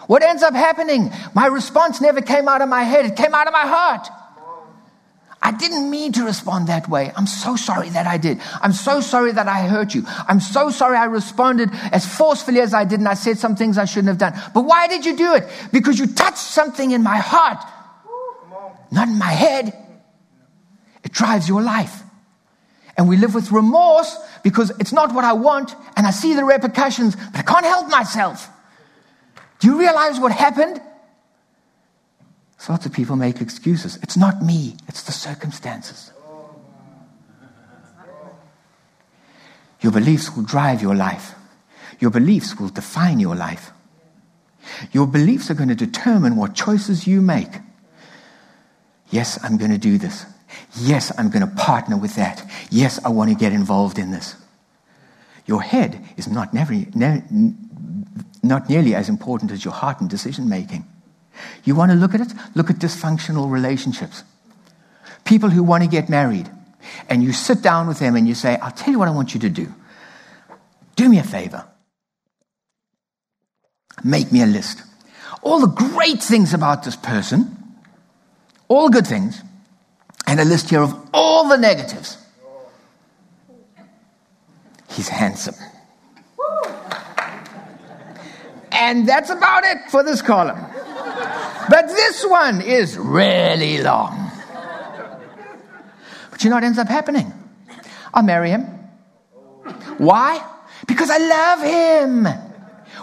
What 0.06 0.22
ends 0.22 0.42
up 0.42 0.54
happening? 0.54 1.12
My 1.34 1.46
response 1.46 2.00
never 2.00 2.20
came 2.20 2.46
out 2.46 2.60
of 2.60 2.68
my 2.68 2.82
head. 2.82 3.06
It 3.06 3.16
came 3.16 3.34
out 3.34 3.46
of 3.46 3.54
my 3.54 3.66
heart. 3.66 4.08
I 5.44 5.50
didn't 5.50 5.90
mean 5.90 6.12
to 6.12 6.24
respond 6.24 6.68
that 6.68 6.88
way. 6.88 7.12
I'm 7.14 7.26
so 7.26 7.54
sorry 7.54 7.90
that 7.90 8.06
I 8.06 8.16
did. 8.16 8.40
I'm 8.62 8.72
so 8.72 9.02
sorry 9.02 9.30
that 9.32 9.46
I 9.46 9.66
hurt 9.68 9.94
you. 9.94 10.04
I'm 10.26 10.40
so 10.40 10.70
sorry 10.70 10.96
I 10.96 11.04
responded 11.04 11.68
as 11.92 12.06
forcefully 12.06 12.60
as 12.60 12.72
I 12.72 12.86
did 12.86 12.98
and 12.98 13.06
I 13.06 13.12
said 13.12 13.36
some 13.36 13.54
things 13.54 13.76
I 13.76 13.84
shouldn't 13.84 14.08
have 14.08 14.16
done. 14.16 14.32
But 14.54 14.62
why 14.62 14.88
did 14.88 15.04
you 15.04 15.14
do 15.14 15.34
it? 15.34 15.46
Because 15.70 15.98
you 15.98 16.06
touched 16.06 16.38
something 16.38 16.92
in 16.92 17.02
my 17.02 17.18
heart, 17.18 17.62
not 18.90 19.08
in 19.08 19.18
my 19.18 19.32
head. 19.32 19.74
It 21.02 21.12
drives 21.12 21.46
your 21.46 21.60
life. 21.60 22.02
And 22.96 23.06
we 23.06 23.18
live 23.18 23.34
with 23.34 23.52
remorse 23.52 24.16
because 24.42 24.72
it's 24.80 24.92
not 24.92 25.12
what 25.14 25.24
I 25.26 25.34
want 25.34 25.74
and 25.94 26.06
I 26.06 26.10
see 26.10 26.32
the 26.32 26.44
repercussions, 26.44 27.16
but 27.16 27.36
I 27.40 27.42
can't 27.42 27.66
help 27.66 27.90
myself. 27.90 28.48
Do 29.58 29.68
you 29.68 29.78
realize 29.78 30.18
what 30.18 30.32
happened? 30.32 30.80
So 32.64 32.72
lots 32.72 32.86
of 32.86 32.94
people 32.94 33.16
make 33.16 33.42
excuses. 33.42 33.98
It's 34.02 34.16
not 34.16 34.40
me, 34.40 34.76
it's 34.88 35.02
the 35.02 35.12
circumstances. 35.12 36.10
Your 39.82 39.92
beliefs 39.92 40.34
will 40.34 40.44
drive 40.44 40.80
your 40.80 40.94
life. 40.94 41.34
Your 42.00 42.10
beliefs 42.10 42.58
will 42.58 42.70
define 42.70 43.20
your 43.20 43.34
life. 43.34 43.70
Your 44.92 45.06
beliefs 45.06 45.50
are 45.50 45.54
going 45.54 45.68
to 45.68 45.74
determine 45.74 46.36
what 46.36 46.54
choices 46.54 47.06
you 47.06 47.20
make. 47.20 47.50
Yes, 49.10 49.38
I'm 49.44 49.58
going 49.58 49.72
to 49.72 49.76
do 49.76 49.98
this. 49.98 50.24
Yes, 50.74 51.12
I'm 51.18 51.28
going 51.28 51.46
to 51.46 51.54
partner 51.56 51.98
with 51.98 52.14
that. 52.14 52.50
Yes, 52.70 52.98
I 53.04 53.10
want 53.10 53.28
to 53.28 53.36
get 53.36 53.52
involved 53.52 53.98
in 53.98 54.10
this. 54.10 54.36
Your 55.44 55.60
head 55.60 56.02
is 56.16 56.28
not, 56.28 56.54
never, 56.54 56.72
ne- 56.72 57.24
not 58.42 58.70
nearly 58.70 58.94
as 58.94 59.10
important 59.10 59.50
as 59.50 59.66
your 59.66 59.74
heart 59.74 60.00
and 60.00 60.08
decision 60.08 60.48
making. 60.48 60.86
You 61.64 61.74
want 61.74 61.92
to 61.92 61.96
look 61.96 62.14
at 62.14 62.20
it? 62.20 62.32
Look 62.54 62.70
at 62.70 62.76
dysfunctional 62.76 63.50
relationships. 63.50 64.22
People 65.24 65.50
who 65.50 65.62
want 65.62 65.82
to 65.82 65.88
get 65.88 66.08
married, 66.08 66.50
and 67.08 67.22
you 67.22 67.32
sit 67.32 67.62
down 67.62 67.88
with 67.88 67.98
them 67.98 68.14
and 68.16 68.28
you 68.28 68.34
say, 68.34 68.56
I'll 68.56 68.70
tell 68.70 68.92
you 68.92 68.98
what 68.98 69.08
I 69.08 69.12
want 69.12 69.34
you 69.34 69.40
to 69.40 69.48
do. 69.48 69.72
Do 70.96 71.08
me 71.08 71.18
a 71.18 71.24
favor. 71.24 71.64
Make 74.02 74.32
me 74.32 74.42
a 74.42 74.46
list. 74.46 74.82
All 75.42 75.60
the 75.60 75.66
great 75.66 76.22
things 76.22 76.52
about 76.52 76.82
this 76.82 76.96
person, 76.96 77.56
all 78.68 78.88
the 78.88 78.92
good 78.92 79.06
things, 79.06 79.42
and 80.26 80.40
a 80.40 80.44
list 80.44 80.70
here 80.70 80.82
of 80.82 80.94
all 81.12 81.48
the 81.48 81.56
negatives. 81.56 82.18
He's 84.88 85.08
handsome. 85.08 85.54
And 88.72 89.08
that's 89.08 89.30
about 89.30 89.64
it 89.64 89.78
for 89.90 90.02
this 90.02 90.20
column. 90.20 90.58
But 91.68 91.88
this 91.88 92.24
one 92.26 92.60
is 92.60 92.96
really 92.98 93.82
long. 93.82 94.30
But 96.30 96.42
you 96.42 96.50
know 96.50 96.56
what 96.56 96.64
ends 96.64 96.78
up 96.78 96.88
happening? 96.88 97.32
I'll 98.12 98.22
marry 98.22 98.50
him. 98.50 98.62
Why? 99.98 100.44
Because 100.86 101.10
I 101.10 101.18
love 101.18 101.62
him. 101.62 102.26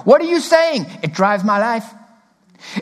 What 0.04 0.22
are 0.22 0.26
you 0.26 0.40
saying? 0.40 0.86
It 1.02 1.14
drives 1.14 1.44
my 1.44 1.60
life. 1.60 1.86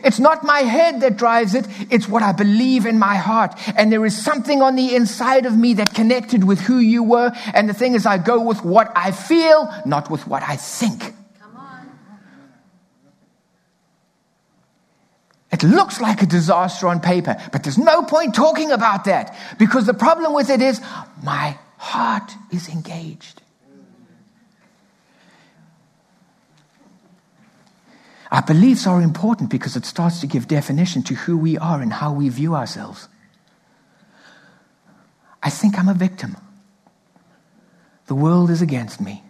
It's 0.04 0.18
not 0.18 0.44
my 0.44 0.60
head 0.60 1.00
that 1.00 1.16
drives 1.16 1.54
it, 1.54 1.66
it's 1.90 2.06
what 2.06 2.22
I 2.22 2.32
believe 2.32 2.84
in 2.84 2.98
my 2.98 3.16
heart. 3.16 3.54
And 3.76 3.90
there 3.90 4.04
is 4.04 4.20
something 4.20 4.60
on 4.60 4.76
the 4.76 4.94
inside 4.94 5.46
of 5.46 5.56
me 5.56 5.74
that 5.74 5.94
connected 5.94 6.44
with 6.44 6.60
who 6.60 6.78
you 6.78 7.02
were. 7.02 7.32
And 7.54 7.68
the 7.68 7.74
thing 7.74 7.94
is, 7.94 8.04
I 8.06 8.18
go 8.18 8.40
with 8.40 8.62
what 8.64 8.92
I 8.94 9.10
feel, 9.10 9.72
not 9.86 10.10
with 10.10 10.26
what 10.26 10.42
I 10.42 10.56
think. 10.56 11.14
It 15.52 15.64
looks 15.64 16.00
like 16.00 16.22
a 16.22 16.26
disaster 16.26 16.86
on 16.86 17.00
paper, 17.00 17.36
but 17.50 17.64
there's 17.64 17.78
no 17.78 18.02
point 18.02 18.34
talking 18.34 18.70
about 18.70 19.04
that 19.04 19.36
because 19.58 19.86
the 19.86 19.94
problem 19.94 20.32
with 20.32 20.48
it 20.48 20.62
is 20.62 20.80
my 21.22 21.58
heart 21.76 22.32
is 22.52 22.68
engaged. 22.68 23.42
Our 28.30 28.42
beliefs 28.42 28.86
are 28.86 29.02
important 29.02 29.50
because 29.50 29.74
it 29.74 29.84
starts 29.84 30.20
to 30.20 30.28
give 30.28 30.46
definition 30.46 31.02
to 31.04 31.14
who 31.14 31.36
we 31.36 31.58
are 31.58 31.80
and 31.80 31.92
how 31.92 32.12
we 32.12 32.28
view 32.28 32.54
ourselves. 32.54 33.08
I 35.42 35.50
think 35.50 35.76
I'm 35.76 35.88
a 35.88 35.94
victim. 35.94 36.36
The 38.06 38.14
world 38.14 38.50
is 38.50 38.62
against 38.62 39.00
me. 39.00 39.24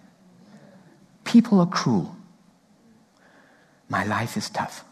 People 1.24 1.60
are 1.60 1.66
cruel. 1.66 2.14
My 3.88 4.04
life 4.04 4.36
is 4.36 4.50
tough. 4.50 4.84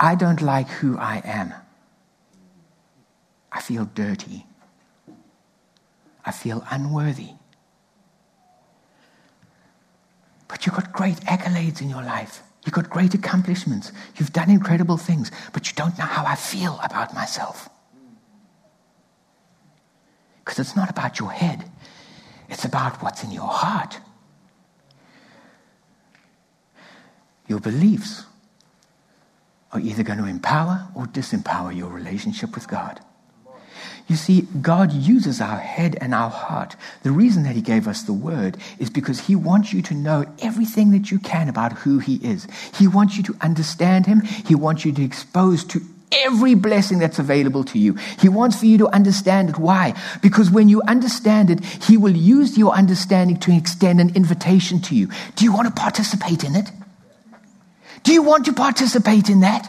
I 0.00 0.14
don't 0.14 0.40
like 0.40 0.68
who 0.68 0.96
I 0.96 1.20
am. 1.24 1.52
I 3.50 3.60
feel 3.60 3.84
dirty. 3.84 4.46
I 6.24 6.30
feel 6.30 6.64
unworthy. 6.70 7.30
But 10.46 10.64
you've 10.64 10.76
got 10.76 10.92
great 10.92 11.16
accolades 11.22 11.82
in 11.82 11.90
your 11.90 12.02
life. 12.02 12.42
You've 12.64 12.74
got 12.74 12.88
great 12.88 13.12
accomplishments. 13.14 13.90
You've 14.16 14.32
done 14.32 14.50
incredible 14.50 14.98
things, 14.98 15.32
but 15.52 15.66
you 15.66 15.74
don't 15.74 15.98
know 15.98 16.04
how 16.04 16.24
I 16.24 16.36
feel 16.36 16.78
about 16.84 17.12
myself. 17.12 17.68
Because 20.44 20.60
it's 20.60 20.76
not 20.76 20.88
about 20.88 21.18
your 21.18 21.32
head, 21.32 21.68
it's 22.48 22.64
about 22.64 23.02
what's 23.02 23.24
in 23.24 23.32
your 23.32 23.48
heart. 23.48 23.98
Your 27.48 27.58
beliefs 27.58 28.27
are 29.72 29.80
either 29.80 30.02
going 30.02 30.18
to 30.18 30.24
empower 30.24 30.88
or 30.94 31.06
disempower 31.06 31.76
your 31.76 31.90
relationship 31.90 32.54
with 32.54 32.68
God. 32.68 33.00
You 34.08 34.16
see, 34.16 34.42
God 34.62 34.90
uses 34.92 35.38
our 35.40 35.58
head 35.58 35.98
and 36.00 36.14
our 36.14 36.30
heart. 36.30 36.76
The 37.02 37.10
reason 37.10 37.42
that 37.42 37.54
He 37.54 37.60
gave 37.60 37.86
us 37.86 38.02
the 38.02 38.14
Word 38.14 38.56
is 38.78 38.88
because 38.88 39.20
He 39.20 39.36
wants 39.36 39.74
you 39.74 39.82
to 39.82 39.94
know 39.94 40.24
everything 40.40 40.92
that 40.92 41.10
you 41.10 41.18
can 41.18 41.48
about 41.48 41.74
who 41.74 41.98
He 41.98 42.16
is. 42.16 42.48
He 42.74 42.88
wants 42.88 43.18
you 43.18 43.22
to 43.24 43.36
understand 43.42 44.06
Him. 44.06 44.22
He 44.22 44.54
wants 44.54 44.86
you 44.86 44.92
to 44.92 45.04
expose 45.04 45.62
to 45.66 45.80
every 46.10 46.54
blessing 46.54 46.98
that's 46.98 47.18
available 47.18 47.64
to 47.64 47.78
you. 47.78 47.98
He 48.18 48.30
wants 48.30 48.58
for 48.58 48.64
you 48.64 48.78
to 48.78 48.88
understand 48.88 49.50
it. 49.50 49.58
Why? 49.58 49.92
Because 50.22 50.50
when 50.50 50.70
you 50.70 50.80
understand 50.88 51.50
it, 51.50 51.62
He 51.62 51.98
will 51.98 52.16
use 52.16 52.56
your 52.56 52.72
understanding 52.72 53.36
to 53.40 53.54
extend 53.54 54.00
an 54.00 54.16
invitation 54.16 54.80
to 54.82 54.94
you. 54.94 55.08
Do 55.36 55.44
you 55.44 55.52
want 55.52 55.68
to 55.68 55.74
participate 55.74 56.44
in 56.44 56.56
it? 56.56 56.70
Do 58.02 58.12
you 58.12 58.22
want 58.22 58.46
to 58.46 58.52
participate 58.52 59.28
in 59.28 59.40
that? 59.40 59.68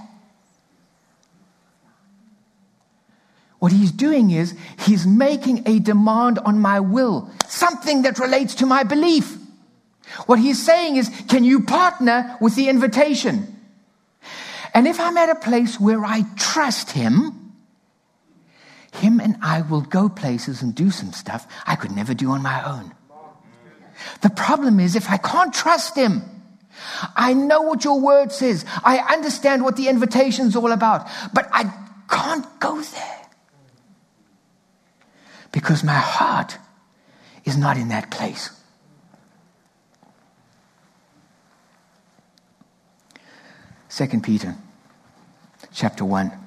What 3.60 3.74
he's 3.74 3.92
doing 3.92 4.32
is 4.32 4.56
he's 4.80 5.06
making 5.06 5.68
a 5.68 5.80
demand 5.80 6.40
on 6.40 6.60
my 6.60 6.80
will, 6.80 7.30
something 7.48 8.04
that 8.04 8.18
relates 8.18 8.56
to 8.56 8.66
my 8.66 8.84
belief. 8.84 9.38
What 10.26 10.40
he's 10.40 10.64
saying 10.64 10.96
is, 10.96 11.10
can 11.28 11.44
you 11.44 11.62
partner 11.62 12.38
with 12.40 12.56
the 12.56 12.70
invitation? 12.70 13.56
And 14.74 14.88
if 14.88 15.00
I'm 15.00 15.18
at 15.18 15.30
a 15.30 15.36
place 15.36 15.80
where 15.80 16.06
I 16.06 16.24
trust 16.38 16.92
him, 16.92 17.54
him 18.94 19.20
and 19.20 19.38
I 19.42 19.62
will 19.62 19.82
go 19.82 20.10
places 20.10 20.62
and 20.62 20.74
do 20.74 20.90
some 20.90 21.12
stuff 21.12 21.46
I 21.68 21.76
could 21.76 21.92
never 21.92 22.14
do 22.14 22.32
on 22.32 22.42
my 22.42 22.64
own. 22.64 22.94
The 24.22 24.30
problem 24.30 24.80
is, 24.80 24.96
if 24.96 25.10
I 25.10 25.18
can't 25.18 25.54
trust 25.54 25.96
him, 25.96 26.39
I 27.16 27.34
know 27.34 27.62
what 27.62 27.84
your 27.84 28.00
word 28.00 28.32
says. 28.32 28.66
I 28.84 29.00
understand 29.14 29.64
what 29.64 29.76
the 29.76 29.88
invitation's 29.88 30.56
all 30.56 30.72
about, 30.72 31.08
but 31.34 31.50
I 31.52 31.72
can't 32.10 32.60
go 32.60 32.82
there 32.82 33.22
because 35.52 35.84
my 35.84 35.94
heart 35.94 36.58
is 37.46 37.58
not 37.58 37.78
in 37.78 37.90
that 37.90 38.12
place. 38.12 38.52
Second 43.88 44.24
Peter 44.24 44.56
chapter 45.74 46.06
1. 46.06 46.39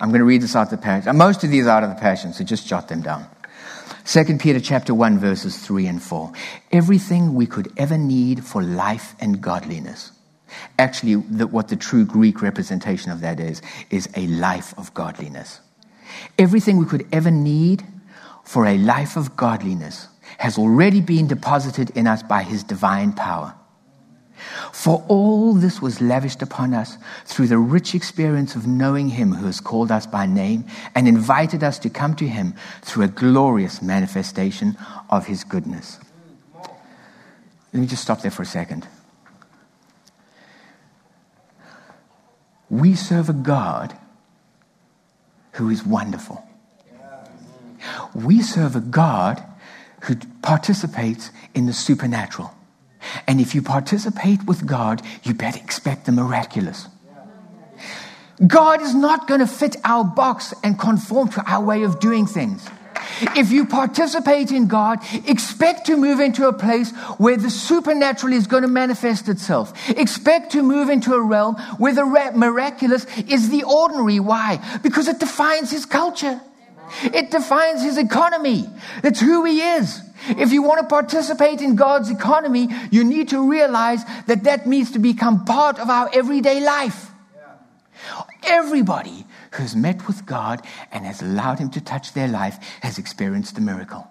I'm 0.00 0.08
going 0.08 0.20
to 0.20 0.24
read 0.24 0.42
this 0.42 0.56
out 0.56 0.64
of 0.64 0.70
the 0.70 0.78
Passion. 0.78 1.16
Most 1.16 1.44
of 1.44 1.50
these 1.50 1.66
are 1.66 1.70
out 1.76 1.84
of 1.84 1.90
the 1.90 2.00
Passion, 2.00 2.32
so 2.32 2.42
just 2.42 2.66
jot 2.66 2.88
them 2.88 3.02
down. 3.02 3.26
2 4.06 4.38
Peter 4.38 4.60
chapter 4.60 4.94
1 4.94 5.18
verses 5.18 5.58
3 5.58 5.86
and 5.86 6.02
4. 6.02 6.32
Everything 6.72 7.34
we 7.34 7.46
could 7.46 7.72
ever 7.76 7.98
need 7.98 8.44
for 8.44 8.62
life 8.62 9.14
and 9.20 9.40
godliness 9.40 10.12
Actually, 10.78 11.16
the, 11.16 11.46
what 11.46 11.68
the 11.68 11.76
true 11.76 12.04
Greek 12.04 12.42
representation 12.42 13.10
of 13.10 13.20
that 13.20 13.40
is, 13.40 13.62
is 13.90 14.08
a 14.16 14.26
life 14.26 14.74
of 14.78 14.92
godliness. 14.94 15.60
Everything 16.38 16.76
we 16.76 16.86
could 16.86 17.06
ever 17.12 17.30
need 17.30 17.84
for 18.44 18.66
a 18.66 18.78
life 18.78 19.16
of 19.16 19.36
godliness 19.36 20.08
has 20.38 20.58
already 20.58 21.00
been 21.00 21.26
deposited 21.26 21.90
in 21.90 22.06
us 22.06 22.22
by 22.22 22.42
his 22.42 22.64
divine 22.64 23.12
power. 23.12 23.54
For 24.72 25.04
all 25.08 25.54
this 25.54 25.80
was 25.80 26.00
lavished 26.00 26.42
upon 26.42 26.74
us 26.74 26.96
through 27.24 27.48
the 27.48 27.58
rich 27.58 27.94
experience 27.94 28.54
of 28.56 28.66
knowing 28.66 29.10
him 29.10 29.32
who 29.32 29.46
has 29.46 29.60
called 29.60 29.90
us 29.90 30.06
by 30.06 30.26
name 30.26 30.64
and 30.94 31.06
invited 31.08 31.62
us 31.62 31.78
to 31.80 31.90
come 31.90 32.14
to 32.16 32.26
him 32.26 32.54
through 32.82 33.04
a 33.04 33.08
glorious 33.08 33.82
manifestation 33.82 34.76
of 35.08 35.26
his 35.26 35.44
goodness. 35.44 35.98
Let 37.72 37.80
me 37.80 37.86
just 37.86 38.02
stop 38.02 38.22
there 38.22 38.30
for 38.30 38.42
a 38.42 38.46
second. 38.46 38.86
We 42.68 42.94
serve 42.94 43.28
a 43.28 43.34
God 43.34 43.96
who 45.52 45.70
is 45.70 45.84
wonderful. 45.84 46.44
We 48.14 48.42
serve 48.42 48.76
a 48.76 48.80
God 48.80 49.42
who 50.02 50.16
participates 50.42 51.30
in 51.54 51.66
the 51.66 51.72
supernatural. 51.72 52.54
And 53.26 53.40
if 53.40 53.54
you 53.54 53.62
participate 53.62 54.46
with 54.46 54.66
God, 54.66 55.02
you 55.22 55.34
better 55.34 55.58
expect 55.58 56.06
the 56.06 56.12
miraculous. 56.12 56.88
God 58.46 58.80
is 58.80 58.94
not 58.94 59.28
going 59.28 59.40
to 59.40 59.46
fit 59.46 59.76
our 59.84 60.04
box 60.04 60.54
and 60.64 60.78
conform 60.78 61.28
to 61.30 61.44
our 61.50 61.62
way 61.62 61.82
of 61.82 62.00
doing 62.00 62.26
things. 62.26 62.66
If 63.36 63.50
you 63.50 63.66
participate 63.66 64.50
in 64.50 64.66
God, 64.66 65.00
expect 65.26 65.86
to 65.86 65.96
move 65.96 66.20
into 66.20 66.48
a 66.48 66.52
place 66.52 66.90
where 67.18 67.36
the 67.36 67.50
supernatural 67.50 68.32
is 68.32 68.46
going 68.46 68.62
to 68.62 68.68
manifest 68.68 69.28
itself. 69.28 69.72
Expect 69.90 70.52
to 70.52 70.62
move 70.62 70.88
into 70.88 71.12
a 71.12 71.20
realm 71.20 71.56
where 71.76 71.94
the 71.94 72.04
miraculous 72.34 73.04
is 73.18 73.50
the 73.50 73.64
ordinary. 73.64 74.20
Why? 74.20 74.60
Because 74.82 75.08
it 75.08 75.18
defines 75.18 75.70
his 75.70 75.84
culture. 75.84 76.40
It 77.02 77.30
defines 77.30 77.82
his 77.82 77.98
economy. 77.98 78.68
It's 79.04 79.20
who 79.20 79.44
he 79.44 79.60
is. 79.60 80.00
If 80.28 80.52
you 80.52 80.62
want 80.62 80.80
to 80.80 80.86
participate 80.86 81.60
in 81.60 81.76
God's 81.76 82.10
economy, 82.10 82.68
you 82.90 83.04
need 83.04 83.28
to 83.30 83.50
realize 83.50 84.04
that 84.26 84.44
that 84.44 84.66
needs 84.66 84.90
to 84.92 84.98
become 84.98 85.44
part 85.44 85.78
of 85.78 85.88
our 85.88 86.10
everyday 86.12 86.60
life. 86.60 87.10
Everybody 88.42 89.26
who 89.52 89.62
has 89.62 89.76
met 89.76 90.06
with 90.06 90.26
God 90.26 90.62
and 90.90 91.04
has 91.04 91.22
allowed 91.22 91.58
Him 91.58 91.70
to 91.70 91.80
touch 91.80 92.12
their 92.12 92.28
life 92.28 92.58
has 92.80 92.98
experienced 92.98 93.58
a 93.58 93.60
miracle. 93.60 94.08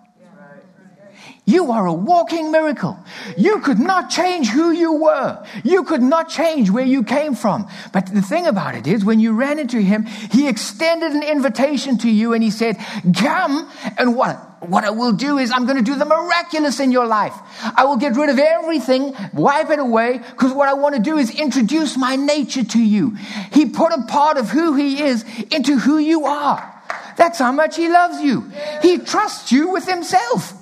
You 1.46 1.72
are 1.72 1.88
a 1.88 1.93
walking 1.93 2.51
miracle. 2.51 2.98
You 3.36 3.60
could 3.62 3.79
not 3.79 4.12
change 4.12 4.50
who 4.50 4.72
you 4.72 4.93
were. 4.93 5.43
You 5.63 5.84
could 5.84 6.01
not 6.01 6.29
change 6.29 6.69
where 6.69 6.86
you 6.86 7.03
came 7.03 7.34
from. 7.34 7.67
But 7.91 8.05
the 8.13 8.22
thing 8.22 8.46
about 8.46 8.75
it 8.75 8.86
is, 8.86 9.03
when 9.03 9.19
you 9.19 9.34
ran 9.34 9.58
into 9.58 9.81
him, 9.81 10.05
he 10.05 10.48
extended 10.48 11.12
an 11.13 11.24
invitation 11.24 11.98
to 12.00 12.10
you 12.10 12.34
and 12.34 12.43
he 12.43 12.51
said, 12.51 12.77
Come, 13.15 13.67
and 13.98 14.15
what? 14.15 14.38
What 14.62 14.84
I 14.84 14.89
will 14.89 15.13
do 15.13 15.38
is 15.38 15.51
I'm 15.51 15.65
going 15.65 15.77
to 15.77 15.84
do 15.84 15.96
the 15.96 16.05
miraculous 16.05 16.79
in 16.79 16.91
your 16.91 17.08
life. 17.08 17.34
I 17.75 17.86
will 17.86 17.98
get 17.98 18.15
rid 18.15 18.29
of 18.29 18.38
everything, 18.38 19.15
wipe 19.34 19.69
it 19.69 19.79
away, 19.79 20.17
because 20.17 20.51
what 20.51 20.67
I 20.67 20.74
want 20.74 20.96
to 20.96 21.01
do 21.01 21.17
is 21.17 21.31
introduce 21.31 21.98
my 21.98 22.15
nature 22.15 22.63
to 22.63 22.79
you. 22.79 23.15
He 23.53 23.67
put 23.67 23.93
a 23.93 24.03
part 24.03 24.38
of 24.38 24.50
who 24.50 24.75
he 24.75 25.01
is 25.01 25.24
into 25.50 25.79
who 25.79 25.98
you 25.98 26.25
are. 26.25 26.75
That's 27.15 27.39
how 27.39 27.51
much 27.51 27.75
he 27.75 27.89
loves 27.89 28.22
you. 28.22 28.51
He 28.81 28.98
trusts 28.98 29.51
you 29.51 29.72
with 29.72 29.88
himself. 29.88 30.53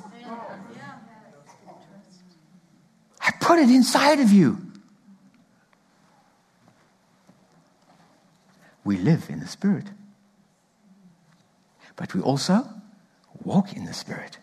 I 3.28 3.32
put 3.42 3.60
it 3.60 3.70
inside 3.70 4.22
of 4.22 4.32
you. 4.32 4.58
We 8.86 8.96
live 8.98 9.26
in 9.30 9.42
the 9.42 9.48
Spirit, 9.48 9.86
but 11.98 12.14
we 12.14 12.22
also 12.22 12.66
walk 13.44 13.74
in 13.74 13.84
the 13.84 13.94
Spirit. 13.94 14.38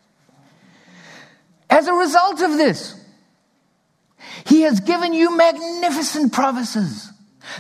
As 1.71 1.87
a 1.87 1.95
result 1.95 2.43
of 2.43 2.59
this, 2.59 3.03
He 4.45 4.63
has 4.63 4.81
given 4.81 5.15
you 5.15 5.35
magnificent 5.35 6.35
promises 6.35 7.11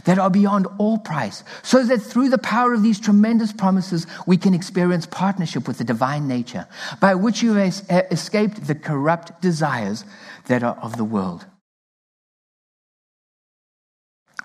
that 0.04 0.19
are 0.19 0.31
beyond 0.31 0.66
all 0.78 0.99
price, 0.99 1.43
so 1.62 1.85
that 1.85 1.99
through 1.99 2.28
the 2.28 2.38
power 2.38 2.75
of 2.75 2.83
these 2.83 3.00
tremendous 3.00 3.52
promises, 3.52 4.07
we 4.26 4.37
can 4.37 4.52
experience 4.52 5.07
partnership 5.07 5.66
with 5.66 5.78
the 5.78 5.85
divine 5.85 6.28
nature, 6.28 6.66
by 7.00 7.14
which 7.14 7.43
you 7.43 7.54
have 7.54 7.83
escaped 8.11 8.66
the 8.66 8.75
corrupt 8.75 9.40
desires 9.40 10.04
that 10.46 10.62
are 10.62 10.76
of 10.82 10.96
the 10.96 11.04
world. 11.04 11.46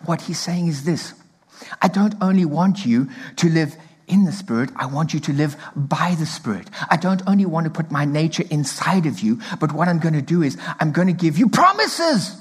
What 0.05 0.21
he's 0.21 0.39
saying 0.39 0.67
is 0.67 0.85
this 0.85 1.13
I 1.81 1.87
don't 1.87 2.15
only 2.21 2.45
want 2.45 2.85
you 2.85 3.09
to 3.37 3.49
live 3.49 3.75
in 4.07 4.25
the 4.25 4.31
Spirit, 4.31 4.71
I 4.75 4.87
want 4.87 5.13
you 5.13 5.19
to 5.19 5.33
live 5.33 5.55
by 5.75 6.15
the 6.17 6.25
Spirit. 6.25 6.67
I 6.89 6.97
don't 6.97 7.21
only 7.27 7.45
want 7.45 7.65
to 7.65 7.69
put 7.69 7.91
my 7.91 8.05
nature 8.05 8.43
inside 8.49 9.05
of 9.05 9.19
you, 9.19 9.39
but 9.59 9.71
what 9.71 9.87
I'm 9.87 9.99
going 9.99 10.15
to 10.15 10.21
do 10.21 10.41
is 10.41 10.57
I'm 10.79 10.91
going 10.91 11.07
to 11.07 11.13
give 11.13 11.37
you 11.37 11.47
promises. 11.47 12.35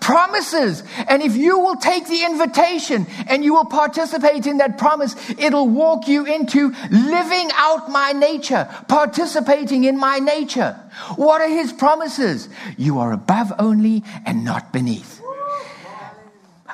Promises. 0.00 0.82
And 1.08 1.22
if 1.22 1.36
you 1.36 1.58
will 1.58 1.76
take 1.76 2.06
the 2.06 2.24
invitation 2.24 3.06
and 3.28 3.44
you 3.44 3.54
will 3.54 3.64
participate 3.64 4.46
in 4.46 4.58
that 4.58 4.78
promise, 4.78 5.14
it'll 5.38 5.68
walk 5.68 6.08
you 6.08 6.24
into 6.26 6.74
living 6.90 7.50
out 7.54 7.90
my 7.90 8.12
nature, 8.12 8.68
participating 8.88 9.84
in 9.84 9.98
my 9.98 10.18
nature. 10.18 10.72
What 11.16 11.40
are 11.40 11.48
his 11.48 11.72
promises? 11.72 12.48
You 12.76 12.98
are 12.98 13.12
above 13.12 13.52
only 13.58 14.04
and 14.26 14.44
not 14.44 14.72
beneath. 14.72 15.20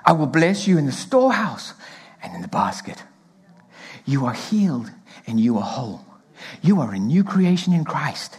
I 0.05 0.13
will 0.13 0.27
bless 0.29 0.67
you 0.69 0.79
in 0.79 0.87
the 0.87 0.93
storehouse 0.93 1.75
and 2.23 2.35
in 2.35 2.43
the 2.43 2.49
basket. 2.49 3.03
You 4.05 4.27
are 4.27 4.33
healed 4.33 4.91
and 5.27 5.41
you 5.41 5.57
are 5.59 5.65
whole. 5.65 6.05
You 6.63 6.81
are 6.81 6.93
a 6.93 6.99
new 6.99 7.25
creation 7.25 7.73
in 7.73 7.85
Christ. 7.85 8.39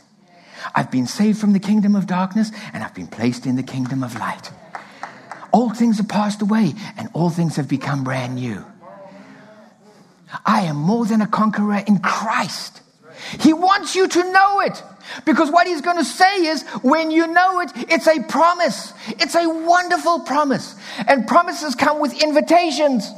I've 0.75 0.91
been 0.91 1.07
saved 1.07 1.39
from 1.39 1.53
the 1.53 1.59
kingdom 1.59 1.95
of 1.95 2.07
darkness 2.07 2.51
and 2.73 2.83
I've 2.83 2.93
been 2.93 3.07
placed 3.07 3.45
in 3.45 3.55
the 3.55 3.63
kingdom 3.63 4.03
of 4.03 4.15
light. 4.15 4.51
All 5.51 5.69
things 5.71 5.97
have 5.97 6.07
passed 6.07 6.41
away 6.41 6.73
and 6.97 7.09
all 7.13 7.29
things 7.29 7.55
have 7.55 7.67
become 7.67 8.03
brand 8.03 8.35
new. 8.35 8.63
I 10.45 10.61
am 10.61 10.75
more 10.75 11.05
than 11.05 11.21
a 11.21 11.27
conqueror 11.27 11.83
in 11.87 11.99
Christ. 11.99 12.81
He 13.39 13.53
wants 13.53 13.95
you 13.95 14.07
to 14.07 14.31
know 14.31 14.59
it 14.61 14.83
because 15.25 15.49
what 15.49 15.67
he's 15.67 15.81
going 15.81 15.97
to 15.97 16.05
say 16.05 16.45
is 16.45 16.63
when 16.81 17.11
you 17.11 17.27
know 17.27 17.61
it, 17.61 17.71
it's 17.89 18.07
a 18.07 18.21
promise. 18.23 18.93
It's 19.07 19.35
a 19.35 19.47
wonderful 19.47 20.21
promise. 20.21 20.75
And 21.07 21.27
promises 21.27 21.75
come 21.75 21.99
with 21.99 22.21
invitations. 22.21 23.09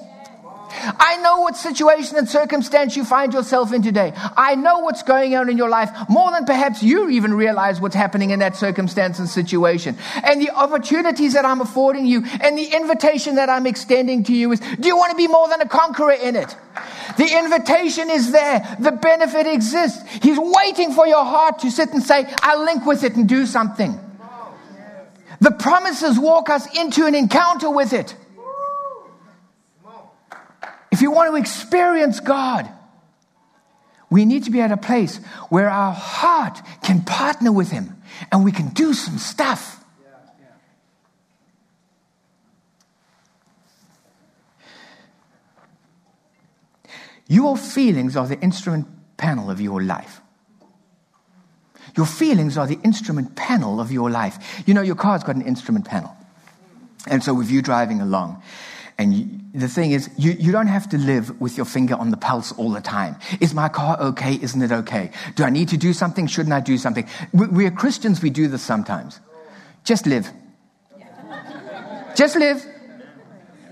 I 0.82 1.18
know 1.22 1.42
what 1.42 1.58
situation 1.58 2.18
and 2.18 2.30
circumstance 2.30 2.96
you 2.96 3.04
find 3.04 3.34
yourself 3.34 3.74
in 3.74 3.82
today. 3.82 4.14
I 4.16 4.56
know 4.56 4.80
what's 4.80 5.04
going 5.04 5.36
on 5.36 5.50
in 5.50 5.58
your 5.58 5.70
life 5.70 5.90
more 6.10 6.32
than 6.32 6.46
perhaps 6.46 6.82
you 6.82 7.10
even 7.10 7.34
realize 7.34 7.82
what's 7.82 7.96
happening 7.96 8.30
in 8.30 8.40
that 8.40 8.56
circumstance 8.56 9.20
and 9.20 9.28
situation. 9.28 9.98
And 10.24 10.42
the 10.42 10.52
opportunities 10.52 11.34
that 11.34 11.46
I'm 11.46 11.62
affording 11.62 12.06
you 12.06 12.24
and 12.42 12.58
the 12.58 12.66
invitation 12.66 13.36
that 13.36 13.50
I'm 13.50 13.66
extending 13.66 14.24
to 14.26 14.34
you 14.34 14.52
is 14.52 14.60
do 14.60 14.88
you 14.88 14.98
want 14.98 15.12
to 15.12 15.18
be 15.18 15.28
more 15.28 15.48
than 15.50 15.62
a 15.62 15.68
conqueror 15.68 16.14
in 16.14 16.36
it? 16.36 16.56
The 17.18 17.38
invitation 17.38 18.10
is 18.10 18.32
there. 18.32 18.78
The 18.80 18.92
benefit 18.92 19.48
exists. 19.48 20.02
He's 20.22 20.38
waiting 20.40 20.94
for 20.94 21.08
your 21.08 21.26
heart 21.26 21.60
to 21.60 21.72
sit 21.72 21.90
and 21.90 22.02
say, 22.02 22.26
I'll 22.42 22.64
link 22.64 22.86
with 22.86 23.04
it 23.04 23.16
and 23.16 23.28
do 23.28 23.46
something. 23.46 24.00
The 25.42 25.52
promises 25.52 26.20
walk 26.20 26.50
us 26.50 26.68
into 26.78 27.06
an 27.06 27.16
encounter 27.16 27.70
with 27.70 27.94
it. 27.94 28.16
If 31.00 31.04
you 31.04 31.12
want 31.12 31.32
to 31.32 31.38
experience 31.38 32.20
God, 32.20 32.68
we 34.10 34.26
need 34.26 34.44
to 34.44 34.52
be 34.52 34.60
at 34.60 34.70
a 34.70 34.76
place 34.76 35.16
where 35.48 35.70
our 35.70 35.94
heart 35.94 36.60
can 36.84 37.04
partner 37.04 37.54
with 37.54 37.72
Him 37.72 37.96
and 38.34 38.44
we 38.44 38.52
can 38.52 38.68
do 38.72 38.94
some 38.94 39.18
stuff. 39.18 39.82
Your 47.30 47.56
feelings 47.56 48.18
are 48.18 48.28
the 48.28 48.40
instrument 48.42 48.86
panel 49.16 49.50
of 49.50 49.62
your 49.62 49.82
life. 49.82 50.20
Your 51.96 52.08
feelings 52.08 52.58
are 52.58 52.68
the 52.68 52.80
instrument 52.84 53.38
panel 53.38 53.80
of 53.80 53.90
your 53.90 54.10
life. 54.10 54.64
You 54.68 54.74
know, 54.74 54.82
your 54.82 54.96
car's 54.96 55.24
got 55.24 55.38
an 55.38 55.44
instrument 55.44 55.86
panel. 55.86 56.14
And 57.08 57.24
so, 57.24 57.34
with 57.34 57.50
you 57.50 57.62
driving 57.62 58.02
along, 58.02 58.44
and 58.98 59.39
the 59.54 59.68
thing 59.68 59.92
is, 59.92 60.10
you, 60.18 60.32
you 60.32 60.52
don't 60.52 60.68
have 60.68 60.90
to 60.90 60.98
live 60.98 61.40
with 61.42 61.58
your 61.58 61.66
finger 61.66 61.96
on 61.96 62.12
the 62.12 62.18
pulse 62.18 62.52
all 62.54 62.72
the 62.72 62.82
time. 62.82 63.16
Is 63.40 63.54
my 63.54 63.70
car 63.70 64.00
okay? 64.00 64.40
Isn't 64.42 64.62
it 64.62 64.72
okay? 64.72 65.12
Do 65.36 65.44
I 65.44 65.50
need 65.50 65.70
to 65.70 65.78
do 65.78 65.94
something? 65.94 66.28
Shouldn't 66.28 66.54
I 66.54 66.60
do 66.60 66.78
something? 66.78 67.08
We, 67.34 67.48
we're 67.48 67.72
Christians, 67.72 68.22
we 68.22 68.30
do 68.30 68.48
this 68.48 68.62
sometimes. 68.62 69.20
Just 69.84 70.06
live. 70.06 70.32
Just 72.16 72.36
live. 72.36 72.64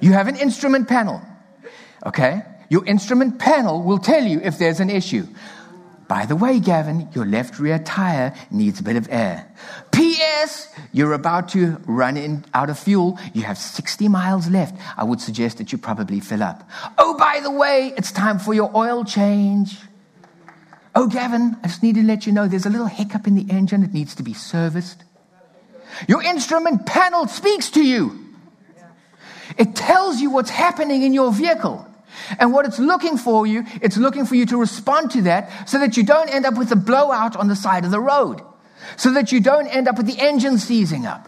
You 0.01 0.13
have 0.13 0.27
an 0.27 0.35
instrument 0.35 0.87
panel. 0.87 1.21
Okay? 2.05 2.41
Your 2.69 2.85
instrument 2.85 3.39
panel 3.39 3.83
will 3.83 3.99
tell 3.99 4.23
you 4.23 4.39
if 4.41 4.57
there's 4.57 4.79
an 4.79 4.89
issue. 4.89 5.27
By 6.07 6.25
the 6.25 6.35
way, 6.35 6.59
Gavin, 6.59 7.09
your 7.13 7.25
left 7.25 7.59
rear 7.59 7.79
tire 7.79 8.33
needs 8.49 8.79
a 8.79 8.83
bit 8.83 8.95
of 8.95 9.07
air. 9.11 9.51
P.S. 9.91 10.73
You're 10.93 11.13
about 11.13 11.49
to 11.49 11.81
run 11.85 12.15
in, 12.15 12.45
out 12.53 12.69
of 12.69 12.79
fuel. 12.79 13.19
You 13.33 13.41
have 13.41 13.57
60 13.57 14.07
miles 14.07 14.49
left. 14.49 14.79
I 14.95 15.03
would 15.03 15.19
suggest 15.19 15.57
that 15.57 15.71
you 15.71 15.77
probably 15.77 16.19
fill 16.21 16.43
up. 16.43 16.69
Oh, 16.97 17.17
by 17.17 17.41
the 17.41 17.51
way, 17.51 17.93
it's 17.97 18.11
time 18.11 18.39
for 18.39 18.53
your 18.53 18.75
oil 18.75 19.03
change. 19.03 19.77
Oh, 20.95 21.07
Gavin, 21.07 21.57
I 21.63 21.67
just 21.67 21.83
need 21.83 21.95
to 21.95 22.03
let 22.03 22.25
you 22.25 22.31
know 22.31 22.47
there's 22.47 22.65
a 22.65 22.69
little 22.69 22.87
hiccup 22.87 23.27
in 23.27 23.35
the 23.35 23.45
engine. 23.51 23.83
It 23.83 23.93
needs 23.93 24.15
to 24.15 24.23
be 24.23 24.33
serviced. 24.33 25.03
Your 26.07 26.23
instrument 26.23 26.85
panel 26.85 27.27
speaks 27.27 27.69
to 27.71 27.83
you. 27.83 28.27
It 29.57 29.75
tells 29.75 30.21
you 30.21 30.29
what's 30.29 30.49
happening 30.49 31.03
in 31.03 31.13
your 31.13 31.31
vehicle. 31.31 31.85
And 32.39 32.53
what 32.53 32.65
it's 32.65 32.79
looking 32.79 33.17
for 33.17 33.47
you, 33.47 33.63
it's 33.81 33.97
looking 33.97 34.25
for 34.25 34.35
you 34.35 34.45
to 34.47 34.57
respond 34.57 35.11
to 35.11 35.21
that 35.23 35.69
so 35.69 35.79
that 35.79 35.97
you 35.97 36.03
don't 36.03 36.29
end 36.29 36.45
up 36.45 36.57
with 36.57 36.71
a 36.71 36.75
blowout 36.75 37.35
on 37.35 37.47
the 37.47 37.55
side 37.55 37.85
of 37.85 37.91
the 37.91 37.99
road. 37.99 38.41
So 38.95 39.13
that 39.13 39.31
you 39.31 39.39
don't 39.39 39.67
end 39.67 39.87
up 39.87 39.97
with 39.97 40.07
the 40.07 40.19
engine 40.19 40.57
seizing 40.57 41.05
up. 41.05 41.27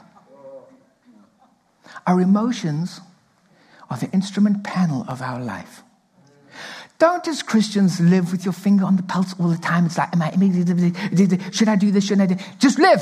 Our 2.07 2.21
emotions 2.21 3.01
are 3.89 3.97
the 3.97 4.09
instrument 4.11 4.63
panel 4.63 5.05
of 5.07 5.21
our 5.21 5.39
life. 5.39 5.83
Don't 6.99 7.25
as 7.27 7.41
Christians 7.41 7.99
live 8.01 8.31
with 8.31 8.43
your 8.43 8.53
finger 8.53 8.83
on 8.83 8.97
the 8.97 9.03
pulse 9.03 9.33
all 9.39 9.47
the 9.47 9.57
time. 9.57 9.85
It's 9.85 9.97
like, 9.97 10.09
am 10.13 10.21
I, 10.21 10.31
should 11.51 11.69
I 11.69 11.75
do 11.75 11.91
this? 11.91 12.05
Shouldn't 12.05 12.31
I 12.31 12.33
do? 12.35 12.43
Just 12.59 12.77
live. 12.77 13.01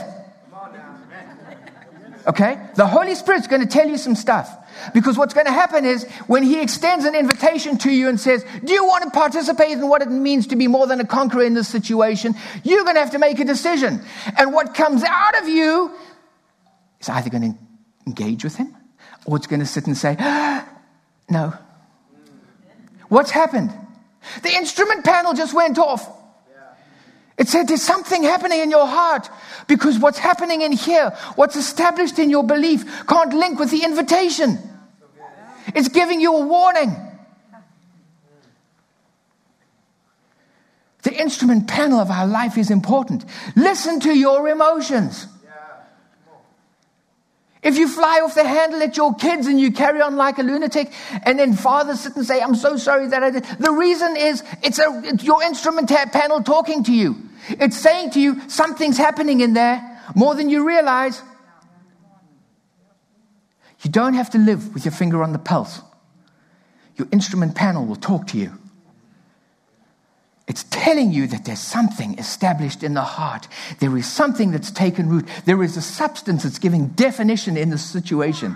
Okay? 2.27 2.59
The 2.75 2.85
Holy 2.85 3.15
Spirit's 3.15 3.47
going 3.47 3.61
to 3.61 3.67
tell 3.67 3.87
you 3.87 3.97
some 3.97 4.15
stuff. 4.15 4.55
Because 4.93 5.17
what's 5.17 5.33
going 5.33 5.45
to 5.45 5.51
happen 5.51 5.85
is 5.85 6.05
when 6.27 6.43
He 6.43 6.61
extends 6.61 7.05
an 7.05 7.15
invitation 7.15 7.77
to 7.79 7.91
you 7.91 8.07
and 8.09 8.19
says, 8.19 8.45
Do 8.63 8.73
you 8.73 8.85
want 8.85 9.03
to 9.03 9.09
participate 9.11 9.71
in 9.71 9.87
what 9.87 10.01
it 10.01 10.09
means 10.09 10.47
to 10.47 10.55
be 10.55 10.67
more 10.67 10.87
than 10.87 10.99
a 10.99 11.05
conqueror 11.05 11.43
in 11.43 11.53
this 11.53 11.67
situation? 11.67 12.35
You're 12.63 12.83
going 12.83 12.95
to 12.95 13.01
have 13.01 13.11
to 13.11 13.19
make 13.19 13.39
a 13.39 13.45
decision. 13.45 14.01
And 14.37 14.53
what 14.53 14.73
comes 14.73 15.03
out 15.03 15.41
of 15.41 15.47
you 15.47 15.91
is 16.99 17.09
either 17.09 17.29
going 17.29 17.53
to 17.53 17.59
engage 18.05 18.43
with 18.43 18.55
Him 18.55 18.75
or 19.25 19.37
it's 19.37 19.47
going 19.47 19.59
to 19.59 19.65
sit 19.65 19.87
and 19.87 19.97
say, 19.97 20.15
ah, 20.19 20.67
No. 21.29 21.53
What's 23.09 23.31
happened? 23.31 23.71
The 24.43 24.49
instrument 24.49 25.05
panel 25.05 25.33
just 25.33 25.53
went 25.53 25.77
off. 25.77 26.16
It 27.37 27.47
said 27.47 27.67
there's 27.67 27.83
something 27.83 28.23
happening 28.23 28.61
in 28.61 28.71
your 28.71 28.87
heart 28.87 29.29
because 29.67 29.99
what's 29.99 30.17
happening 30.17 30.63
in 30.63 30.71
here, 30.71 31.11
what's 31.35 31.55
established 31.55 32.17
in 32.17 32.31
your 32.31 32.43
belief, 32.43 33.05
can't 33.07 33.33
link 33.33 33.59
with 33.59 33.69
the 33.69 33.83
invitation. 33.83 34.57
It's 35.75 35.89
giving 35.89 36.19
you 36.19 36.35
a 36.35 36.45
warning. 36.45 36.95
The 41.03 41.13
instrument 41.13 41.67
panel 41.67 41.99
of 41.99 42.09
our 42.09 42.25
life 42.25 42.57
is 42.57 42.71
important. 42.71 43.23
Listen 43.55 43.99
to 44.01 44.17
your 44.17 44.49
emotions. 44.49 45.27
If 47.61 47.77
you 47.77 47.87
fly 47.87 48.21
off 48.23 48.33
the 48.35 48.47
handle 48.47 48.81
at 48.81 48.97
your 48.97 49.13
kids 49.13 49.45
and 49.45 49.59
you 49.59 49.71
carry 49.71 50.01
on 50.01 50.15
like 50.15 50.37
a 50.37 50.43
lunatic, 50.43 50.91
and 51.23 51.37
then 51.37 51.53
fathers 51.53 52.01
sit 52.01 52.15
and 52.15 52.25
say, 52.25 52.41
I'm 52.41 52.55
so 52.55 52.77
sorry 52.77 53.07
that 53.07 53.23
I 53.23 53.29
did. 53.29 53.43
The 53.43 53.71
reason 53.71 54.15
is 54.15 54.43
it's, 54.63 54.79
a, 54.79 55.01
it's 55.03 55.23
your 55.23 55.43
instrument 55.43 55.89
panel 55.89 56.41
talking 56.43 56.83
to 56.85 56.93
you. 56.93 57.26
It's 57.49 57.77
saying 57.77 58.11
to 58.11 58.19
you, 58.19 58.49
something's 58.49 58.97
happening 58.97 59.41
in 59.41 59.53
there 59.53 60.01
more 60.15 60.35
than 60.35 60.49
you 60.49 60.67
realize. 60.67 61.21
You 63.81 63.91
don't 63.91 64.15
have 64.15 64.29
to 64.31 64.37
live 64.37 64.73
with 64.73 64.85
your 64.85 64.91
finger 64.91 65.23
on 65.23 65.33
the 65.33 65.39
pulse. 65.39 65.81
Your 66.95 67.07
instrument 67.11 67.55
panel 67.55 67.85
will 67.85 67.95
talk 67.95 68.27
to 68.27 68.37
you. 68.37 68.53
It's 70.47 70.63
telling 70.71 71.11
you 71.11 71.27
that 71.27 71.45
there's 71.45 71.59
something 71.59 72.17
established 72.17 72.81
in 72.81 72.93
the 72.93 73.01
heart. 73.01 73.47
There 73.79 73.95
is 73.97 74.07
something 74.07 74.51
that's 74.51 74.71
taken 74.71 75.09
root. 75.09 75.27
There 75.45 75.61
is 75.61 75.75
a 75.75 75.81
substance 75.81 76.43
that's 76.43 76.57
giving 76.57 76.87
definition 76.89 77.57
in 77.57 77.69
the 77.69 77.77
situation. 77.77 78.55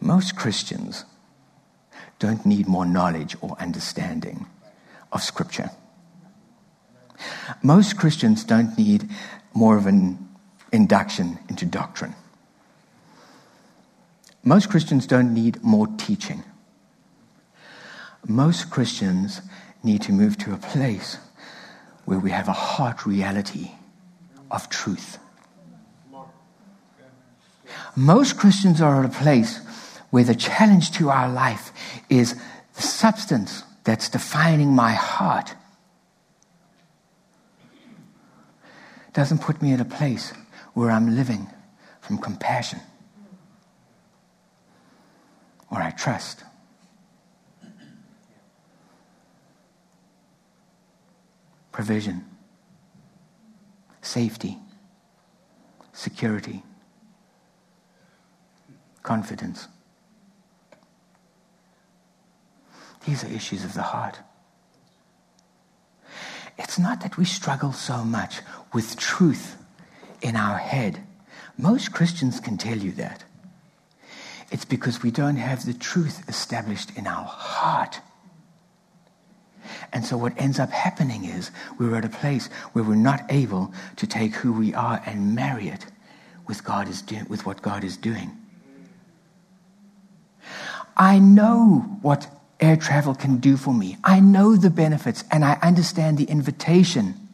Most 0.00 0.36
Christians 0.36 1.04
don't 2.18 2.44
need 2.44 2.66
more 2.66 2.86
knowledge 2.86 3.36
or 3.40 3.56
understanding 3.60 4.46
of 5.12 5.22
Scripture. 5.22 5.70
Most 7.62 7.96
Christians 7.96 8.44
don't 8.44 8.76
need 8.76 9.08
more 9.54 9.76
of 9.76 9.86
an 9.86 10.28
induction 10.72 11.38
into 11.48 11.64
doctrine. 11.64 12.14
Most 14.42 14.70
Christians 14.70 15.06
don't 15.06 15.34
need 15.34 15.62
more 15.62 15.86
teaching. 15.86 16.44
Most 18.26 18.70
Christians 18.70 19.40
need 19.82 20.02
to 20.02 20.12
move 20.12 20.38
to 20.38 20.52
a 20.52 20.56
place 20.56 21.18
where 22.04 22.18
we 22.18 22.30
have 22.30 22.48
a 22.48 22.52
heart 22.52 23.06
reality 23.06 23.72
of 24.50 24.68
truth. 24.68 25.18
Most 27.96 28.38
Christians 28.38 28.80
are 28.80 29.02
at 29.02 29.10
a 29.10 29.22
place 29.22 29.60
where 30.10 30.24
the 30.24 30.34
challenge 30.34 30.90
to 30.92 31.10
our 31.10 31.28
life 31.28 31.72
is 32.08 32.34
the 32.74 32.82
substance 32.82 33.62
that's 33.84 34.08
defining 34.08 34.74
my 34.74 34.92
heart. 34.92 35.54
Doesn't 39.12 39.40
put 39.40 39.60
me 39.60 39.72
at 39.72 39.80
a 39.80 39.84
place 39.84 40.32
where 40.74 40.90
I'm 40.90 41.16
living 41.16 41.48
from 42.00 42.18
compassion 42.18 42.80
or 45.70 45.82
I 45.82 45.90
trust. 45.90 46.44
Provision, 51.72 52.24
safety, 54.02 54.58
security, 55.92 56.62
confidence. 59.02 59.68
These 63.08 63.24
are 63.24 63.28
issues 63.28 63.64
of 63.64 63.72
the 63.72 63.80
heart. 63.80 64.18
It's 66.58 66.78
not 66.78 67.00
that 67.00 67.16
we 67.16 67.24
struggle 67.24 67.72
so 67.72 68.04
much 68.04 68.40
with 68.74 68.98
truth 68.98 69.56
in 70.20 70.36
our 70.36 70.58
head. 70.58 71.00
Most 71.56 71.90
Christians 71.90 72.38
can 72.38 72.58
tell 72.58 72.76
you 72.76 72.92
that. 72.92 73.24
It's 74.50 74.66
because 74.66 75.02
we 75.02 75.10
don't 75.10 75.36
have 75.36 75.64
the 75.64 75.72
truth 75.72 76.28
established 76.28 76.98
in 76.98 77.06
our 77.06 77.24
heart. 77.24 78.00
And 79.90 80.04
so 80.04 80.18
what 80.18 80.38
ends 80.38 80.58
up 80.58 80.70
happening 80.70 81.24
is 81.24 81.50
we're 81.78 81.96
at 81.96 82.04
a 82.04 82.10
place 82.10 82.48
where 82.74 82.84
we're 82.84 82.94
not 82.94 83.24
able 83.30 83.72
to 83.96 84.06
take 84.06 84.34
who 84.34 84.52
we 84.52 84.74
are 84.74 85.00
and 85.06 85.34
marry 85.34 85.68
it 85.68 85.86
with 86.46 86.62
God 86.62 86.90
is 86.90 87.00
do- 87.00 87.24
with 87.26 87.46
what 87.46 87.62
God 87.62 87.84
is 87.84 87.96
doing. 87.96 88.32
I 90.94 91.18
know 91.18 91.98
what 92.02 92.34
air 92.60 92.76
travel 92.76 93.14
can 93.14 93.38
do 93.38 93.56
for 93.56 93.72
me. 93.72 93.96
I 94.04 94.20
know 94.20 94.56
the 94.56 94.70
benefits 94.70 95.24
and 95.30 95.44
I 95.44 95.58
understand 95.62 96.18
the 96.18 96.24
invitation. 96.24 97.28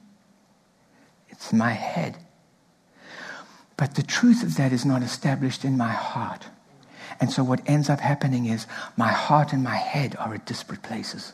It's 1.28 1.52
my 1.52 1.72
head. 1.72 2.16
But 3.76 3.94
the 3.94 4.02
truth 4.02 4.42
of 4.42 4.56
that 4.56 4.72
is 4.72 4.84
not 4.84 5.02
established 5.02 5.64
in 5.64 5.76
my 5.76 5.90
heart. 5.90 6.46
And 7.20 7.30
so 7.30 7.42
what 7.42 7.60
ends 7.66 7.88
up 7.88 8.00
happening 8.00 8.46
is 8.46 8.66
my 8.96 9.08
heart 9.08 9.52
and 9.52 9.62
my 9.62 9.76
head 9.76 10.16
are 10.18 10.34
at 10.34 10.46
disparate 10.46 10.82
places. 10.82 11.32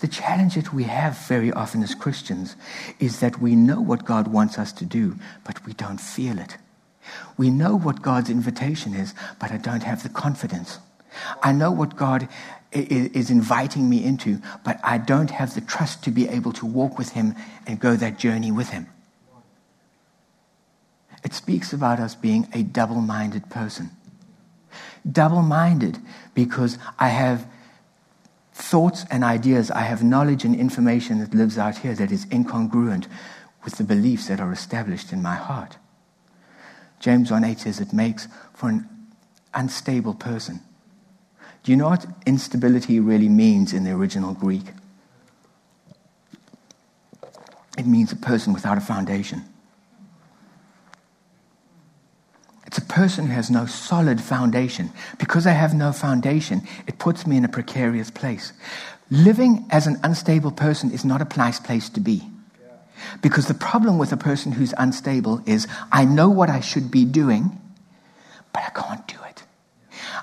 The 0.00 0.08
challenge 0.08 0.54
that 0.54 0.72
we 0.72 0.84
have 0.84 1.18
very 1.26 1.52
often 1.52 1.82
as 1.82 1.94
Christians 1.94 2.54
is 3.00 3.20
that 3.20 3.40
we 3.40 3.56
know 3.56 3.80
what 3.80 4.04
God 4.04 4.28
wants 4.28 4.58
us 4.58 4.72
to 4.74 4.84
do, 4.84 5.16
but 5.44 5.64
we 5.66 5.72
don't 5.72 6.00
feel 6.00 6.38
it. 6.38 6.56
We 7.36 7.50
know 7.50 7.76
what 7.76 8.02
God's 8.02 8.30
invitation 8.30 8.94
is, 8.94 9.14
but 9.40 9.50
I 9.50 9.56
don't 9.56 9.82
have 9.82 10.02
the 10.02 10.08
confidence. 10.08 10.78
I 11.42 11.52
know 11.52 11.70
what 11.70 11.96
God 11.96 12.28
is 12.72 13.30
inviting 13.30 13.88
me 13.88 14.04
into, 14.04 14.40
but 14.64 14.78
I 14.84 14.98
don't 14.98 15.30
have 15.30 15.54
the 15.54 15.60
trust 15.60 16.04
to 16.04 16.10
be 16.10 16.28
able 16.28 16.52
to 16.54 16.66
walk 16.66 16.98
with 16.98 17.10
Him 17.10 17.34
and 17.66 17.80
go 17.80 17.96
that 17.96 18.18
journey 18.18 18.52
with 18.52 18.70
Him. 18.70 18.86
It 21.24 21.34
speaks 21.34 21.72
about 21.72 21.98
us 21.98 22.14
being 22.14 22.48
a 22.52 22.62
double 22.62 23.00
minded 23.00 23.50
person. 23.50 23.90
Double 25.10 25.42
minded 25.42 25.98
because 26.34 26.78
I 26.98 27.08
have 27.08 27.46
thoughts 28.52 29.04
and 29.10 29.24
ideas, 29.24 29.70
I 29.70 29.82
have 29.82 30.02
knowledge 30.02 30.44
and 30.44 30.54
information 30.54 31.20
that 31.20 31.34
lives 31.34 31.58
out 31.58 31.78
here 31.78 31.94
that 31.94 32.12
is 32.12 32.26
incongruent 32.26 33.06
with 33.64 33.76
the 33.76 33.84
beliefs 33.84 34.28
that 34.28 34.40
are 34.40 34.52
established 34.52 35.12
in 35.12 35.22
my 35.22 35.36
heart. 35.36 35.76
James 37.00 37.30
1 37.30 37.44
8 37.44 37.58
says 37.60 37.80
it 37.80 37.92
makes 37.92 38.28
for 38.54 38.68
an 38.68 38.88
unstable 39.54 40.14
person. 40.14 40.60
Do 41.62 41.72
you 41.72 41.76
know 41.76 41.88
what 41.88 42.06
instability 42.26 43.00
really 43.00 43.28
means 43.28 43.72
in 43.72 43.84
the 43.84 43.90
original 43.90 44.34
Greek? 44.34 44.64
It 47.76 47.86
means 47.86 48.10
a 48.10 48.16
person 48.16 48.52
without 48.52 48.78
a 48.78 48.80
foundation. 48.80 49.44
It's 52.66 52.78
a 52.78 52.82
person 52.82 53.26
who 53.26 53.32
has 53.32 53.50
no 53.50 53.66
solid 53.66 54.20
foundation. 54.20 54.90
Because 55.18 55.46
I 55.46 55.52
have 55.52 55.74
no 55.74 55.92
foundation, 55.92 56.62
it 56.86 56.98
puts 56.98 57.26
me 57.26 57.36
in 57.36 57.44
a 57.44 57.48
precarious 57.48 58.10
place. 58.10 58.52
Living 59.10 59.66
as 59.70 59.86
an 59.86 59.98
unstable 60.02 60.50
person 60.50 60.90
is 60.90 61.04
not 61.04 61.22
a 61.22 61.38
nice 61.38 61.58
place 61.60 61.88
to 61.90 62.00
be. 62.00 62.22
Because 63.22 63.46
the 63.46 63.54
problem 63.54 63.96
with 63.96 64.12
a 64.12 64.16
person 64.16 64.52
who's 64.52 64.74
unstable 64.76 65.40
is 65.46 65.66
I 65.92 66.04
know 66.04 66.28
what 66.28 66.50
I 66.50 66.60
should 66.60 66.90
be 66.90 67.04
doing, 67.04 67.58
but 68.52 68.64
I 68.64 68.70
can't 68.70 69.06
do 69.06 69.16
it. 69.24 69.27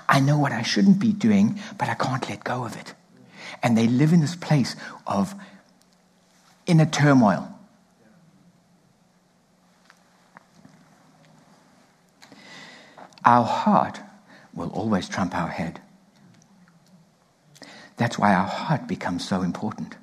I 0.08 0.20
know 0.20 0.38
what 0.38 0.52
I 0.52 0.62
shouldn't 0.62 0.98
be 0.98 1.12
doing, 1.12 1.58
but 1.78 1.88
I 1.88 1.94
can't 1.94 2.28
let 2.28 2.44
go 2.44 2.64
of 2.64 2.76
it. 2.76 2.94
And 3.62 3.76
they 3.76 3.86
live 3.86 4.12
in 4.12 4.20
this 4.20 4.36
place 4.36 4.76
of 5.06 5.34
inner 6.66 6.86
turmoil. 6.86 7.52
Our 13.24 13.44
heart 13.44 14.00
will 14.54 14.70
always 14.70 15.08
trump 15.08 15.34
our 15.34 15.48
head. 15.48 15.80
That's 17.96 18.18
why 18.18 18.34
our 18.34 18.46
heart 18.46 18.86
becomes 18.86 19.26
so 19.26 19.42
important. 19.42 19.96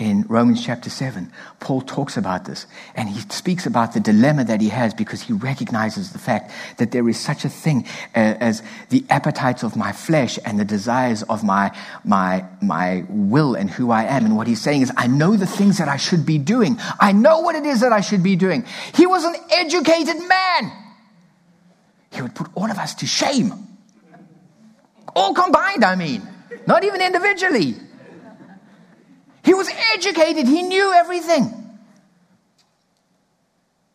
In 0.00 0.22
Romans 0.28 0.64
chapter 0.64 0.88
7, 0.88 1.30
Paul 1.60 1.82
talks 1.82 2.16
about 2.16 2.46
this 2.46 2.66
and 2.94 3.06
he 3.06 3.20
speaks 3.28 3.66
about 3.66 3.92
the 3.92 4.00
dilemma 4.00 4.44
that 4.44 4.62
he 4.62 4.70
has 4.70 4.94
because 4.94 5.20
he 5.20 5.34
recognizes 5.34 6.12
the 6.12 6.18
fact 6.18 6.50
that 6.78 6.90
there 6.90 7.06
is 7.06 7.20
such 7.20 7.44
a 7.44 7.50
thing 7.50 7.86
as 8.14 8.62
the 8.88 9.04
appetites 9.10 9.62
of 9.62 9.76
my 9.76 9.92
flesh 9.92 10.38
and 10.46 10.58
the 10.58 10.64
desires 10.64 11.22
of 11.24 11.44
my, 11.44 11.70
my, 12.02 12.42
my 12.62 13.04
will 13.10 13.54
and 13.54 13.70
who 13.70 13.90
I 13.90 14.04
am. 14.04 14.24
And 14.24 14.38
what 14.38 14.46
he's 14.46 14.62
saying 14.62 14.80
is, 14.80 14.90
I 14.96 15.06
know 15.06 15.36
the 15.36 15.46
things 15.46 15.76
that 15.76 15.88
I 15.88 15.98
should 15.98 16.24
be 16.24 16.38
doing. 16.38 16.78
I 16.98 17.12
know 17.12 17.40
what 17.40 17.54
it 17.54 17.66
is 17.66 17.80
that 17.80 17.92
I 17.92 18.00
should 18.00 18.22
be 18.22 18.36
doing. 18.36 18.64
He 18.94 19.06
was 19.06 19.24
an 19.24 19.34
educated 19.50 20.16
man. 20.16 20.72
He 22.10 22.22
would 22.22 22.34
put 22.34 22.48
all 22.54 22.70
of 22.70 22.78
us 22.78 22.94
to 22.96 23.06
shame. 23.06 23.52
All 25.14 25.34
combined, 25.34 25.84
I 25.84 25.94
mean, 25.94 26.26
not 26.66 26.84
even 26.84 27.02
individually. 27.02 27.76
He 29.42 29.54
was 29.54 29.70
educated, 29.94 30.46
he 30.46 30.62
knew 30.62 30.92
everything. 30.92 31.54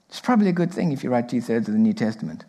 It's 0.10 0.20
probably 0.22 0.50
a 0.50 0.54
good 0.54 0.74
thing 0.74 0.92
if 0.92 1.04
you 1.04 1.10
write 1.10 1.30
two 1.30 1.42
thirds 1.42 1.68
of 1.68 1.74
the 1.74 1.80
New 1.80 1.94
Testament. 1.94 2.46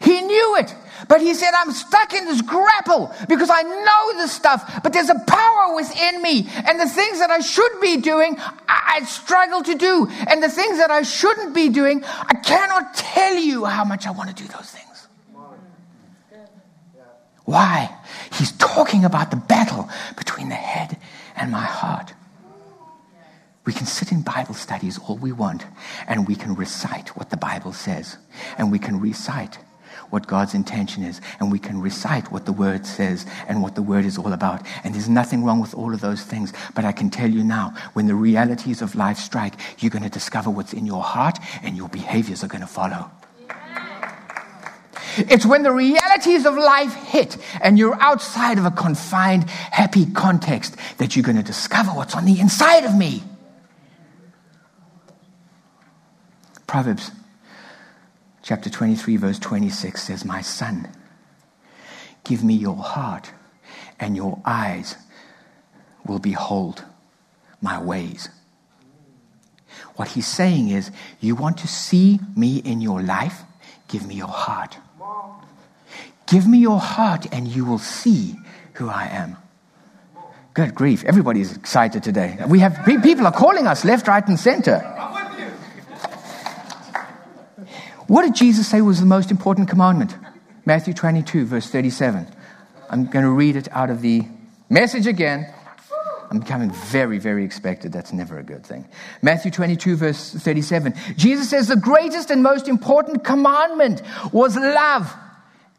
He 0.00 0.20
knew 0.20 0.56
it, 0.56 0.74
but 1.08 1.20
he 1.20 1.34
said, 1.34 1.50
I'm 1.56 1.72
stuck 1.72 2.14
in 2.14 2.24
this 2.24 2.42
grapple 2.42 3.12
because 3.28 3.50
I 3.50 3.62
know 3.62 4.18
this 4.18 4.32
stuff, 4.32 4.82
but 4.82 4.92
there's 4.92 5.10
a 5.10 5.18
power 5.26 5.74
within 5.74 6.22
me, 6.22 6.48
and 6.68 6.78
the 6.78 6.88
things 6.88 7.18
that 7.18 7.30
I 7.30 7.40
should 7.40 7.80
be 7.80 7.96
doing, 7.96 8.36
I, 8.38 8.98
I 9.00 9.04
struggle 9.04 9.62
to 9.62 9.74
do. 9.74 10.08
And 10.28 10.42
the 10.42 10.48
things 10.48 10.78
that 10.78 10.90
I 10.90 11.02
shouldn't 11.02 11.54
be 11.54 11.68
doing, 11.70 12.04
I 12.04 12.34
cannot 12.34 12.94
tell 12.94 13.34
you 13.34 13.64
how 13.64 13.84
much 13.84 14.06
I 14.06 14.12
want 14.12 14.34
to 14.36 14.42
do 14.42 14.48
those 14.48 14.70
things. 14.70 15.08
Why? 17.44 17.92
He's 18.32 18.52
talking 18.52 19.04
about 19.04 19.30
the 19.30 19.36
battle 19.36 19.88
between 20.16 20.48
the 20.50 20.54
head 20.54 20.98
and 21.40 21.50
my 21.50 21.64
heart. 21.64 22.12
We 23.64 23.72
can 23.72 23.86
sit 23.86 24.12
in 24.12 24.22
Bible 24.22 24.54
studies 24.54 24.98
all 24.98 25.16
we 25.16 25.32
want, 25.32 25.64
and 26.06 26.26
we 26.26 26.34
can 26.34 26.54
recite 26.54 27.16
what 27.16 27.30
the 27.30 27.36
Bible 27.36 27.72
says, 27.72 28.16
and 28.58 28.72
we 28.72 28.78
can 28.78 29.00
recite 29.00 29.58
what 30.10 30.26
God's 30.26 30.54
intention 30.54 31.04
is, 31.04 31.20
and 31.38 31.52
we 31.52 31.58
can 31.58 31.80
recite 31.80 32.32
what 32.32 32.46
the 32.46 32.52
Word 32.52 32.84
says 32.84 33.26
and 33.48 33.62
what 33.62 33.74
the 33.74 33.82
Word 33.82 34.04
is 34.04 34.18
all 34.18 34.32
about. 34.32 34.66
And 34.82 34.94
there's 34.94 35.08
nothing 35.08 35.44
wrong 35.44 35.60
with 35.60 35.74
all 35.74 35.94
of 35.94 36.00
those 36.00 36.22
things. 36.22 36.52
But 36.74 36.84
I 36.84 36.92
can 36.92 37.10
tell 37.10 37.30
you 37.30 37.44
now, 37.44 37.74
when 37.92 38.06
the 38.06 38.14
realities 38.14 38.82
of 38.82 38.94
life 38.94 39.18
strike, 39.18 39.54
you're 39.78 39.90
going 39.90 40.02
to 40.02 40.10
discover 40.10 40.50
what's 40.50 40.72
in 40.72 40.86
your 40.86 41.02
heart, 41.02 41.38
and 41.62 41.76
your 41.76 41.88
behaviors 41.88 42.42
are 42.42 42.48
going 42.48 42.62
to 42.62 42.66
follow. 42.66 43.10
It's 45.28 45.44
when 45.44 45.62
the 45.62 45.72
realities 45.72 46.46
of 46.46 46.54
life 46.54 46.94
hit 46.94 47.36
and 47.60 47.78
you're 47.78 48.00
outside 48.00 48.58
of 48.58 48.64
a 48.64 48.70
confined, 48.70 49.48
happy 49.50 50.06
context 50.06 50.76
that 50.98 51.16
you're 51.16 51.24
going 51.24 51.36
to 51.36 51.42
discover 51.42 51.90
what's 51.90 52.14
on 52.14 52.24
the 52.24 52.40
inside 52.40 52.84
of 52.84 52.94
me. 52.96 53.22
Proverbs 56.66 57.10
chapter 58.42 58.70
23, 58.70 59.16
verse 59.16 59.38
26 59.38 60.02
says, 60.02 60.24
My 60.24 60.40
son, 60.40 60.88
give 62.24 62.44
me 62.44 62.54
your 62.54 62.76
heart, 62.76 63.32
and 63.98 64.16
your 64.16 64.40
eyes 64.44 64.96
will 66.06 66.20
behold 66.20 66.84
my 67.60 67.82
ways. 67.82 68.28
What 69.96 70.08
he's 70.08 70.26
saying 70.26 70.68
is, 70.70 70.90
You 71.20 71.34
want 71.34 71.58
to 71.58 71.68
see 71.68 72.20
me 72.36 72.58
in 72.58 72.80
your 72.80 73.02
life? 73.02 73.42
Give 73.88 74.06
me 74.06 74.14
your 74.14 74.28
heart. 74.28 74.78
Give 76.26 76.46
me 76.46 76.58
your 76.58 76.78
heart 76.78 77.26
and 77.32 77.48
you 77.48 77.64
will 77.64 77.78
see 77.78 78.36
who 78.74 78.88
I 78.88 79.06
am. 79.06 79.36
Good 80.54 80.74
grief. 80.74 81.04
Everybody 81.04 81.40
is 81.40 81.56
excited 81.56 82.02
today. 82.02 82.38
We 82.48 82.60
have 82.60 82.84
people 82.84 83.26
are 83.26 83.32
calling 83.32 83.66
us 83.66 83.84
left, 83.84 84.08
right, 84.08 84.26
and 84.26 84.38
center. 84.38 84.78
What 88.06 88.22
did 88.22 88.34
Jesus 88.34 88.66
say 88.66 88.80
was 88.80 88.98
the 88.98 89.06
most 89.06 89.30
important 89.30 89.68
commandment? 89.68 90.16
Matthew 90.66 90.94
22, 90.94 91.46
verse 91.46 91.68
37. 91.68 92.26
I'm 92.90 93.06
going 93.06 93.24
to 93.24 93.30
read 93.30 93.54
it 93.54 93.68
out 93.70 93.90
of 93.90 94.02
the 94.02 94.24
message 94.68 95.06
again. 95.06 95.52
I'm 96.30 96.38
becoming 96.38 96.70
very, 96.70 97.18
very 97.18 97.44
expected. 97.44 97.92
That's 97.92 98.12
never 98.12 98.38
a 98.38 98.42
good 98.42 98.64
thing. 98.64 98.86
Matthew 99.20 99.50
22, 99.50 99.96
verse 99.96 100.32
37. 100.32 100.94
Jesus 101.16 101.50
says 101.50 101.66
the 101.66 101.76
greatest 101.76 102.30
and 102.30 102.42
most 102.42 102.68
important 102.68 103.24
commandment 103.24 104.02
was 104.32 104.56
love. 104.56 105.12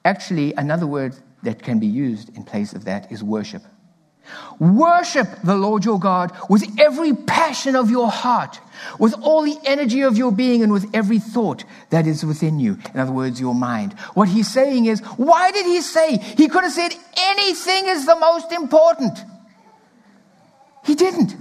Actually, 0.03 0.53
another 0.53 0.85
word 0.85 1.15
that 1.43 1.63
can 1.63 1.79
be 1.79 1.87
used 1.87 2.35
in 2.35 2.43
place 2.43 2.73
of 2.73 2.85
that 2.85 3.11
is 3.11 3.23
worship. 3.23 3.63
Worship 4.59 5.27
the 5.43 5.55
Lord 5.55 5.85
your 5.85 5.99
God 5.99 6.31
with 6.49 6.63
every 6.79 7.13
passion 7.13 7.75
of 7.75 7.89
your 7.89 8.09
heart, 8.09 8.59
with 8.99 9.13
all 9.21 9.43
the 9.43 9.57
energy 9.65 10.01
of 10.01 10.17
your 10.17 10.31
being, 10.31 10.63
and 10.63 10.71
with 10.71 10.85
every 10.93 11.19
thought 11.19 11.63
that 11.89 12.05
is 12.05 12.25
within 12.25 12.59
you. 12.59 12.77
In 12.93 12.99
other 12.99 13.11
words, 13.11 13.39
your 13.39 13.55
mind. 13.55 13.93
What 14.13 14.27
he's 14.27 14.51
saying 14.51 14.85
is, 14.85 14.99
why 15.17 15.51
did 15.51 15.65
he 15.65 15.81
say? 15.81 16.17
He 16.17 16.47
could 16.47 16.63
have 16.63 16.73
said 16.73 16.93
anything 17.17 17.87
is 17.87 18.05
the 18.05 18.15
most 18.15 18.51
important. 18.51 19.17
He 20.91 20.95
didn't. 20.95 21.38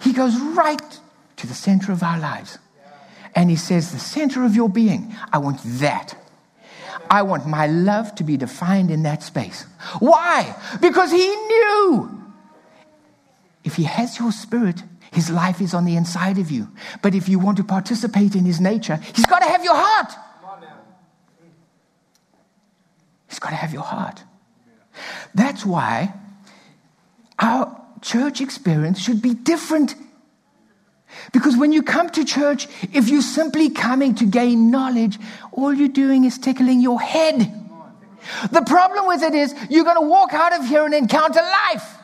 He 0.00 0.12
goes 0.12 0.40
right 0.40 1.00
to 1.38 1.48
the 1.48 1.52
center 1.52 1.90
of 1.90 2.04
our 2.04 2.16
lives. 2.16 2.58
And 3.34 3.50
he 3.50 3.56
says, 3.56 3.90
the 3.90 3.98
center 3.98 4.44
of 4.44 4.54
your 4.54 4.68
being, 4.68 5.12
I 5.32 5.38
want 5.38 5.58
that. 5.80 6.14
I 7.10 7.22
want 7.22 7.44
my 7.44 7.66
love 7.66 8.14
to 8.14 8.22
be 8.22 8.36
defined 8.36 8.92
in 8.92 9.02
that 9.02 9.24
space. 9.24 9.66
Why? 9.98 10.54
Because 10.80 11.10
he 11.10 11.26
knew 11.26 12.22
if 13.64 13.74
he 13.74 13.82
has 13.82 14.20
your 14.20 14.30
spirit, 14.30 14.84
his 15.12 15.28
life 15.28 15.60
is 15.60 15.74
on 15.74 15.86
the 15.86 15.96
inside 15.96 16.38
of 16.38 16.52
you. 16.52 16.68
But 17.02 17.16
if 17.16 17.28
you 17.28 17.40
want 17.40 17.56
to 17.56 17.64
participate 17.64 18.36
in 18.36 18.44
his 18.44 18.60
nature, 18.60 19.00
he's 19.12 19.26
got 19.26 19.40
to 19.40 19.48
have 19.48 19.64
your 19.64 19.74
heart. 19.74 20.12
He's 23.28 23.40
got 23.40 23.50
to 23.50 23.56
have 23.56 23.72
your 23.72 23.82
heart. 23.82 24.22
That's 25.34 25.66
why 25.66 26.14
our 27.40 27.73
church 28.04 28.40
experience 28.40 29.00
should 29.00 29.20
be 29.20 29.34
different 29.34 29.96
because 31.32 31.56
when 31.56 31.72
you 31.72 31.82
come 31.82 32.10
to 32.10 32.24
church, 32.24 32.68
if 32.92 33.08
you're 33.08 33.22
simply 33.22 33.70
coming 33.70 34.14
to 34.16 34.26
gain 34.26 34.70
knowledge, 34.70 35.18
all 35.52 35.72
you're 35.72 35.88
doing 35.88 36.24
is 36.24 36.38
tickling 36.38 36.80
your 36.80 37.00
head. 37.00 37.52
The 38.50 38.62
problem 38.62 39.06
with 39.06 39.22
it 39.22 39.34
is 39.34 39.54
you're 39.70 39.84
going 39.84 40.00
to 40.00 40.06
walk 40.06 40.32
out 40.32 40.58
of 40.58 40.66
here 40.66 40.84
and 40.84 40.94
encounter 40.94 41.40
life. 41.40 41.96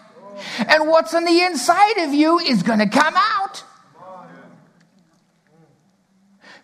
And 0.58 0.88
what's 0.88 1.12
on 1.14 1.24
the 1.24 1.40
inside 1.42 1.98
of 1.98 2.14
you 2.14 2.38
is 2.38 2.62
going 2.62 2.78
to 2.78 2.88
come 2.88 3.14
out. 3.16 3.64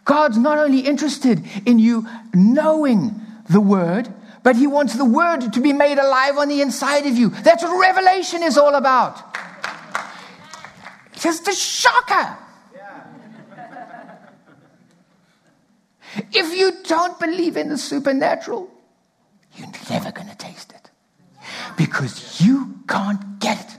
God's 0.05 0.38
not 0.38 0.59
only 0.59 0.81
interested 0.81 1.44
in 1.66 1.79
you 1.79 2.07
knowing 2.33 3.20
the 3.51 3.61
word, 3.61 4.09
but 4.47 4.55
he 4.55 4.69
wants 4.69 4.95
the 4.95 5.05
word 5.05 5.41
to 5.53 5.61
be 5.61 5.73
made 5.73 5.99
alive 5.99 6.39
on 6.39 6.47
the 6.47 6.63
inside 6.63 7.05
of 7.05 7.19
you. 7.19 7.31
That's 7.31 7.65
what 7.65 7.81
revelation 7.81 8.45
is 8.45 8.57
all 8.57 8.77
about. 8.77 9.21
It's 11.13 11.25
just 11.25 11.49
a 11.49 11.53
shocker. 11.53 12.39
If 16.33 16.57
you 16.57 16.71
don't 16.85 17.19
believe 17.19 17.57
in 17.57 17.71
the 17.71 17.77
supernatural, 17.77 18.71
you're 19.57 19.67
never 19.91 20.13
going 20.13 20.29
to 20.29 20.37
taste 20.37 20.73
it 20.73 20.91
because 21.77 22.41
you 22.41 22.79
can't 22.89 23.41
get 23.41 23.59
it. 23.59 23.79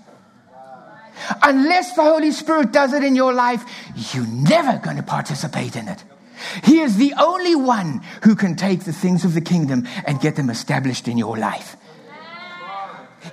Unless 1.43 1.93
the 1.93 2.03
Holy 2.03 2.31
Spirit 2.31 2.73
does 2.73 2.91
it 2.91 3.05
in 3.05 3.15
your 3.15 3.31
life, 3.31 3.63
you're 4.13 4.27
never 4.27 4.79
going 4.79 4.97
to 4.97 5.03
participate 5.03 5.77
in 5.77 5.87
it. 5.87 6.03
He 6.63 6.79
is 6.79 6.97
the 6.97 7.13
only 7.17 7.55
one 7.55 8.01
who 8.23 8.35
can 8.35 8.55
take 8.55 8.83
the 8.83 8.93
things 8.93 9.25
of 9.25 9.33
the 9.33 9.41
kingdom 9.41 9.87
and 10.05 10.19
get 10.19 10.35
them 10.35 10.49
established 10.49 11.07
in 11.07 11.17
your 11.17 11.37
life. 11.37 11.75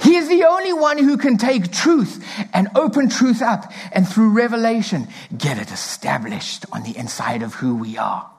He 0.01 0.17
is 0.17 0.29
the 0.29 0.45
only 0.45 0.73
one 0.73 0.99
who 0.99 1.17
can 1.17 1.37
take 1.37 1.71
truth 1.71 2.25
and 2.53 2.69
open 2.75 3.09
truth 3.09 3.43
up 3.43 3.73
and 3.93 4.09
through 4.09 4.31
revelation 4.31 5.09
get 5.37 5.59
it 5.59 5.71
established 5.71 6.67
on 6.73 6.83
the 6.83 6.97
inside 6.97 7.43
of 7.43 7.55
who 7.55 7.77
we 7.77 7.97
are. 7.97 8.31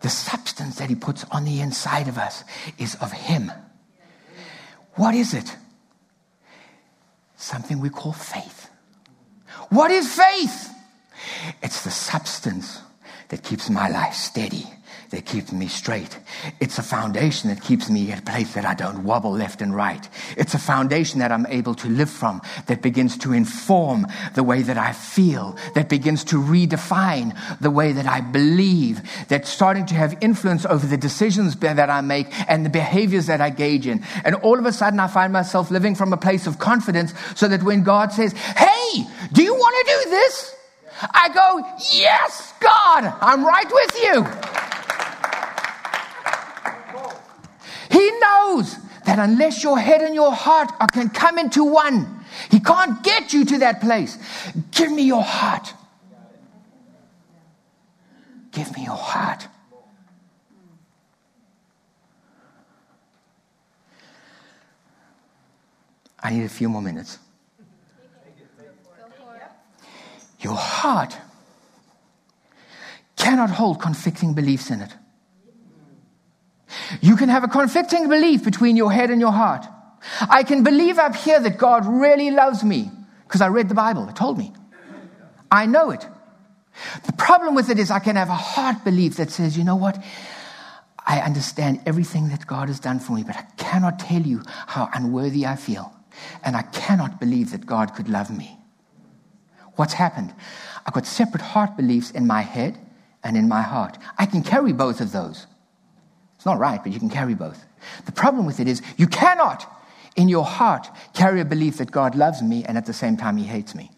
The 0.00 0.10
substance 0.10 0.76
that 0.76 0.88
He 0.88 0.94
puts 0.94 1.24
on 1.30 1.44
the 1.44 1.60
inside 1.60 2.08
of 2.08 2.18
us 2.18 2.44
is 2.78 2.96
of 2.96 3.12
Him. 3.12 3.52
What 4.94 5.14
is 5.14 5.32
it? 5.32 5.56
Something 7.36 7.80
we 7.80 7.88
call 7.88 8.12
faith. 8.12 8.68
What 9.70 9.90
is 9.90 10.12
faith? 10.12 10.71
It's 11.62 11.84
the 11.84 11.90
substance 11.90 12.80
that 13.28 13.42
keeps 13.42 13.70
my 13.70 13.88
life 13.88 14.14
steady 14.14 14.66
that 15.12 15.26
keeps 15.26 15.52
me 15.52 15.68
straight. 15.68 16.18
It's 16.58 16.78
a 16.78 16.82
foundation 16.82 17.50
that 17.50 17.62
keeps 17.62 17.88
me 17.88 18.10
at 18.10 18.20
a 18.20 18.22
place 18.22 18.54
that 18.54 18.64
I 18.64 18.74
don't 18.74 19.04
wobble 19.04 19.30
left 19.30 19.60
and 19.60 19.74
right. 19.74 20.08
It's 20.36 20.54
a 20.54 20.58
foundation 20.58 21.20
that 21.20 21.30
I'm 21.30 21.46
able 21.46 21.74
to 21.76 21.88
live 21.88 22.10
from 22.10 22.40
that 22.66 22.80
begins 22.82 23.18
to 23.18 23.32
inform 23.32 24.06
the 24.34 24.42
way 24.42 24.62
that 24.62 24.78
I 24.78 24.92
feel, 24.92 25.56
that 25.74 25.90
begins 25.90 26.24
to 26.24 26.36
redefine 26.36 27.36
the 27.60 27.70
way 27.70 27.92
that 27.92 28.06
I 28.06 28.22
believe, 28.22 29.02
that's 29.28 29.50
starting 29.50 29.84
to 29.86 29.94
have 29.94 30.16
influence 30.22 30.64
over 30.64 30.86
the 30.86 30.96
decisions 30.96 31.56
that 31.56 31.90
I 31.90 32.00
make 32.00 32.28
and 32.50 32.64
the 32.64 32.70
behaviors 32.70 33.26
that 33.26 33.42
I 33.42 33.50
gauge 33.50 33.86
in. 33.86 34.02
And 34.24 34.34
all 34.36 34.58
of 34.58 34.64
a 34.64 34.72
sudden, 34.72 34.98
I 34.98 35.08
find 35.08 35.32
myself 35.32 35.70
living 35.70 35.94
from 35.94 36.12
a 36.14 36.16
place 36.16 36.46
of 36.46 36.58
confidence 36.58 37.12
so 37.36 37.48
that 37.48 37.62
when 37.62 37.82
God 37.82 38.12
says, 38.12 38.32
Hey, 38.32 39.04
do 39.32 39.42
you 39.42 39.54
want 39.54 39.86
to 39.86 40.04
do 40.04 40.10
this? 40.10 40.56
I 41.10 41.28
go, 41.32 41.66
Yes, 41.92 42.54
God, 42.60 43.12
I'm 43.20 43.44
right 43.44 43.70
with 43.70 44.02
you. 44.02 44.24
He 47.90 48.10
knows 48.20 48.76
that 49.04 49.18
unless 49.18 49.62
your 49.62 49.78
head 49.78 50.00
and 50.00 50.14
your 50.14 50.32
heart 50.32 50.70
can 50.92 51.10
come 51.10 51.38
into 51.38 51.64
one, 51.64 52.24
He 52.50 52.60
can't 52.60 53.02
get 53.02 53.32
you 53.32 53.44
to 53.44 53.58
that 53.58 53.80
place. 53.80 54.18
Give 54.70 54.90
me 54.92 55.02
your 55.02 55.22
heart. 55.22 55.74
Give 58.52 58.74
me 58.76 58.84
your 58.84 58.96
heart. 58.96 59.48
I 66.22 66.30
need 66.30 66.44
a 66.44 66.48
few 66.48 66.68
more 66.68 66.82
minutes. 66.82 67.18
Your 70.42 70.56
heart 70.56 71.16
cannot 73.16 73.50
hold 73.50 73.80
conflicting 73.80 74.34
beliefs 74.34 74.70
in 74.70 74.80
it. 74.80 74.92
You 77.00 77.16
can 77.16 77.28
have 77.28 77.44
a 77.44 77.48
conflicting 77.48 78.08
belief 78.08 78.44
between 78.44 78.76
your 78.76 78.92
head 78.92 79.10
and 79.10 79.20
your 79.20 79.32
heart. 79.32 79.64
I 80.28 80.42
can 80.42 80.64
believe 80.64 80.98
up 80.98 81.14
here 81.14 81.38
that 81.38 81.58
God 81.58 81.86
really 81.86 82.30
loves 82.30 82.64
me 82.64 82.90
because 83.24 83.40
I 83.40 83.48
read 83.48 83.68
the 83.68 83.74
Bible. 83.74 84.08
It 84.08 84.16
told 84.16 84.38
me. 84.38 84.52
I 85.50 85.66
know 85.66 85.90
it. 85.90 86.06
The 87.06 87.12
problem 87.12 87.54
with 87.54 87.70
it 87.70 87.78
is 87.78 87.90
I 87.90 87.98
can 87.98 88.16
have 88.16 88.30
a 88.30 88.34
heart 88.34 88.82
belief 88.84 89.16
that 89.18 89.30
says, 89.30 89.56
you 89.56 89.64
know 89.64 89.76
what? 89.76 90.02
I 91.04 91.20
understand 91.20 91.80
everything 91.84 92.28
that 92.30 92.46
God 92.46 92.68
has 92.68 92.80
done 92.80 92.98
for 92.98 93.12
me, 93.12 93.22
but 93.22 93.36
I 93.36 93.42
cannot 93.56 93.98
tell 93.98 94.22
you 94.22 94.42
how 94.66 94.88
unworthy 94.94 95.44
I 95.46 95.56
feel. 95.56 95.92
And 96.42 96.56
I 96.56 96.62
cannot 96.62 97.20
believe 97.20 97.50
that 97.50 97.66
God 97.66 97.94
could 97.94 98.08
love 98.08 98.30
me. 98.30 98.58
What's 99.76 99.94
happened? 99.94 100.34
I've 100.84 100.92
got 100.92 101.06
separate 101.06 101.42
heart 101.42 101.76
beliefs 101.76 102.10
in 102.10 102.26
my 102.26 102.42
head 102.42 102.78
and 103.24 103.36
in 103.36 103.48
my 103.48 103.62
heart. 103.62 103.98
I 104.18 104.26
can 104.26 104.42
carry 104.42 104.72
both 104.72 105.00
of 105.00 105.12
those. 105.12 105.46
It's 106.36 106.46
not 106.46 106.58
right, 106.58 106.82
but 106.82 106.92
you 106.92 106.98
can 106.98 107.08
carry 107.08 107.34
both. 107.34 107.64
The 108.04 108.12
problem 108.12 108.46
with 108.46 108.60
it 108.60 108.68
is 108.68 108.82
you 108.96 109.06
cannot, 109.06 109.64
in 110.16 110.28
your 110.28 110.44
heart, 110.44 110.88
carry 111.14 111.40
a 111.40 111.44
belief 111.44 111.78
that 111.78 111.90
God 111.90 112.14
loves 112.14 112.42
me 112.42 112.64
and 112.64 112.76
at 112.76 112.86
the 112.86 112.92
same 112.92 113.16
time 113.16 113.36
he 113.36 113.44
hates 113.44 113.74
me. 113.74 113.90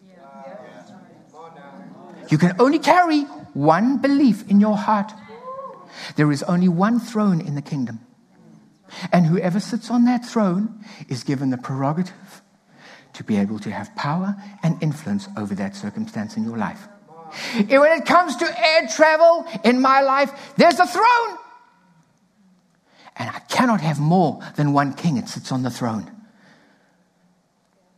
You 2.29 2.37
can 2.37 2.55
only 2.59 2.79
carry 2.79 3.21
one 3.53 3.97
belief 3.97 4.49
in 4.49 4.59
your 4.59 4.77
heart. 4.77 5.11
There 6.15 6.31
is 6.31 6.43
only 6.43 6.67
one 6.67 6.99
throne 6.99 7.41
in 7.41 7.55
the 7.55 7.61
kingdom. 7.61 7.99
And 9.11 9.25
whoever 9.25 9.59
sits 9.59 9.89
on 9.89 10.05
that 10.05 10.25
throne 10.25 10.83
is 11.09 11.23
given 11.23 11.49
the 11.49 11.57
prerogative 11.57 12.41
to 13.15 13.23
be 13.23 13.37
able 13.37 13.59
to 13.59 13.71
have 13.71 13.95
power 13.95 14.35
and 14.63 14.81
influence 14.81 15.27
over 15.37 15.55
that 15.55 15.75
circumstance 15.75 16.37
in 16.37 16.43
your 16.43 16.57
life. 16.57 16.87
When 17.55 17.91
it 17.91 18.05
comes 18.05 18.35
to 18.37 18.45
air 18.45 18.87
travel 18.87 19.45
in 19.63 19.81
my 19.81 20.01
life, 20.01 20.53
there's 20.57 20.79
a 20.79 20.87
throne. 20.87 21.37
And 23.17 23.29
I 23.29 23.39
cannot 23.49 23.81
have 23.81 23.99
more 23.99 24.41
than 24.55 24.73
one 24.73 24.93
king 24.93 25.15
that 25.15 25.29
sits 25.29 25.51
on 25.51 25.63
the 25.63 25.69
throne. 25.69 26.11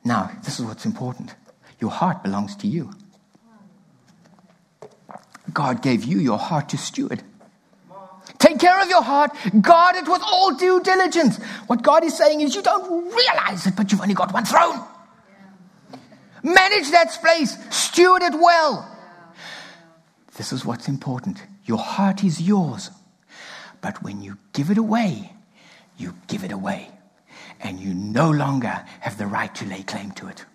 Now, 0.04 0.32
this 0.44 0.60
is 0.60 0.66
what's 0.66 0.86
important 0.86 1.36
your 1.80 1.92
heart 1.92 2.24
belongs 2.24 2.56
to 2.56 2.68
you. 2.68 2.92
God 5.54 5.84
gave 5.84 6.04
you 6.04 6.18
your 6.18 6.40
heart 6.40 6.70
to 6.70 6.78
steward. 6.78 7.22
Take 8.40 8.60
care 8.60 8.82
of 8.82 8.90
your 8.90 9.04
heart. 9.04 9.32
Guard 9.62 9.96
it 9.96 10.08
with 10.08 10.22
all 10.24 10.56
due 10.56 10.82
diligence. 10.82 11.38
What 11.68 11.82
God 11.82 12.04
is 12.04 12.18
saying 12.18 12.42
is, 12.42 12.56
you 12.56 12.62
don't 12.62 13.06
realize 13.14 13.68
it, 13.68 13.76
but 13.76 13.92
you've 13.92 14.02
only 14.02 14.14
got 14.14 14.34
one 14.34 14.46
throne. 14.46 14.84
Manage 16.48 16.92
that 16.92 17.12
space, 17.12 17.58
steward 17.76 18.24
it 18.24 18.34
well. 18.34 18.90
This 20.38 20.54
is 20.54 20.64
what's 20.64 20.88
important. 20.88 21.44
Your 21.66 21.78
heart 21.78 22.24
is 22.24 22.42
yours. 22.42 22.90
But 23.82 24.02
when 24.02 24.22
you 24.22 24.38
give 24.54 24.70
it 24.70 24.78
away, 24.78 25.34
you 25.98 26.16
give 26.28 26.46
it 26.46 26.54
away. 26.54 26.90
And 27.60 27.82
you 27.82 27.94
no 27.94 28.32
longer 28.32 28.86
have 29.02 29.18
the 29.18 29.28
right 29.28 29.54
to 29.56 29.66
lay 29.66 29.84
claim 29.84 30.12
to 30.12 30.28
it. 30.28 30.46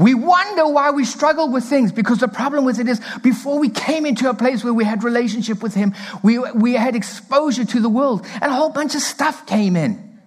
We 0.00 0.14
wonder 0.14 0.66
why 0.66 0.90
we 0.90 1.04
struggle 1.04 1.48
with 1.52 1.62
things 1.64 1.92
because 1.92 2.18
the 2.18 2.28
problem 2.28 2.64
with 2.64 2.80
it 2.80 2.88
is 2.88 3.00
before 3.22 3.60
we 3.60 3.68
came 3.68 4.04
into 4.04 4.28
a 4.28 4.34
place 4.34 4.64
where 4.64 4.74
we 4.74 4.84
had 4.84 5.04
relationship 5.04 5.62
with 5.62 5.74
him, 5.74 5.94
we, 6.24 6.38
we 6.38 6.72
had 6.72 6.96
exposure 6.96 7.66
to 7.66 7.80
the 7.80 7.88
world 7.88 8.26
and 8.40 8.50
a 8.50 8.54
whole 8.54 8.70
bunch 8.70 8.96
of 8.96 9.00
stuff 9.00 9.46
came 9.46 9.76
in. 9.76 10.18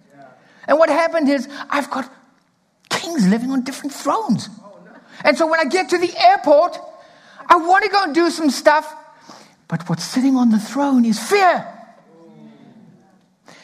And 0.65 0.77
what 0.77 0.87
happened 0.87 1.27
is 1.27 1.49
I've 1.69 1.89
got 1.89 2.09
kings 2.99 3.27
living 3.27 3.51
on 3.51 3.63
different 3.63 3.93
thrones. 3.93 4.49
And 5.23 5.38
so 5.38 5.47
when 5.47 5.59
I 5.59 5.65
get 5.65 5.89
to 5.89 5.97
the 5.97 6.13
airport, 6.17 6.77
I 7.47 7.55
want 7.57 7.83
to 7.85 7.89
go 7.89 8.03
and 8.03 8.13
do 8.13 8.29
some 8.29 8.49
stuff, 8.49 8.93
but 9.67 9.88
what's 9.89 10.03
sitting 10.03 10.35
on 10.35 10.49
the 10.49 10.59
throne 10.59 11.05
is 11.05 11.19
fear. 11.19 11.65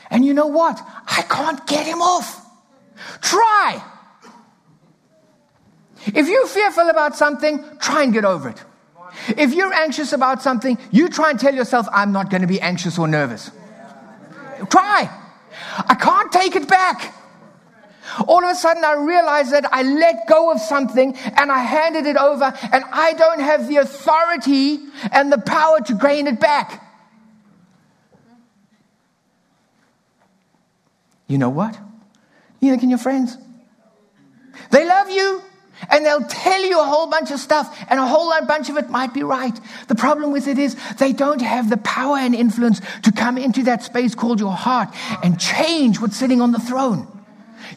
And 0.09 0.25
you 0.25 0.33
know 0.33 0.47
what? 0.47 0.81
I 1.07 1.21
can't 1.23 1.65
get 1.67 1.85
him 1.85 2.01
off. 2.01 2.41
Try. 3.21 3.83
If 6.07 6.27
you're 6.27 6.47
fearful 6.47 6.89
about 6.89 7.15
something, 7.15 7.63
try 7.79 8.03
and 8.03 8.13
get 8.13 8.25
over 8.25 8.49
it. 8.49 8.63
If 9.37 9.53
you're 9.53 9.73
anxious 9.73 10.13
about 10.13 10.41
something, 10.41 10.77
you 10.91 11.09
try 11.09 11.31
and 11.31 11.39
tell 11.39 11.55
yourself, 11.55 11.87
I'm 11.91 12.11
not 12.11 12.29
going 12.29 12.41
to 12.41 12.47
be 12.47 12.61
anxious 12.61 12.99
or 12.99 13.07
nervous. 13.07 13.49
Try. 14.69 15.09
I 15.77 15.95
can't 15.95 16.31
take 16.31 16.55
it 16.55 16.67
back. 16.67 17.13
All 18.27 18.43
of 18.43 18.51
a 18.51 18.55
sudden, 18.55 18.83
I 18.83 18.93
realized 18.93 19.51
that 19.51 19.65
I 19.73 19.83
let 19.83 20.27
go 20.27 20.51
of 20.51 20.59
something 20.59 21.15
and 21.15 21.51
I 21.51 21.59
handed 21.59 22.05
it 22.05 22.17
over, 22.17 22.53
and 22.71 22.83
I 22.91 23.13
don't 23.13 23.39
have 23.39 23.67
the 23.67 23.77
authority 23.77 24.79
and 25.11 25.31
the 25.31 25.39
power 25.39 25.81
to 25.81 25.93
gain 25.93 26.27
it 26.27 26.39
back. 26.39 26.81
You 31.27 31.37
know 31.37 31.49
what? 31.49 31.77
Neither 32.61 32.77
can 32.77 32.89
your 32.89 32.99
friends. 32.99 33.37
They 34.71 34.85
love 34.85 35.09
you. 35.09 35.41
And 35.89 36.05
they'll 36.05 36.23
tell 36.23 36.63
you 36.63 36.79
a 36.79 36.85
whole 36.85 37.07
bunch 37.07 37.31
of 37.31 37.39
stuff, 37.39 37.77
and 37.89 37.99
a 37.99 38.07
whole 38.07 38.31
bunch 38.45 38.69
of 38.69 38.77
it 38.77 38.89
might 38.89 39.13
be 39.13 39.23
right. 39.23 39.59
The 39.89 39.95
problem 39.95 40.31
with 40.31 40.47
it 40.47 40.57
is 40.57 40.77
they 40.99 41.11
don't 41.11 41.41
have 41.41 41.69
the 41.69 41.75
power 41.75 42.15
and 42.15 42.33
influence 42.33 42.79
to 43.03 43.11
come 43.11 43.37
into 43.37 43.63
that 43.63 43.83
space 43.83 44.15
called 44.15 44.39
your 44.39 44.53
heart 44.53 44.87
and 45.21 45.37
change 45.37 45.99
what's 45.99 46.15
sitting 46.15 46.39
on 46.39 46.53
the 46.53 46.59
throne. 46.59 47.14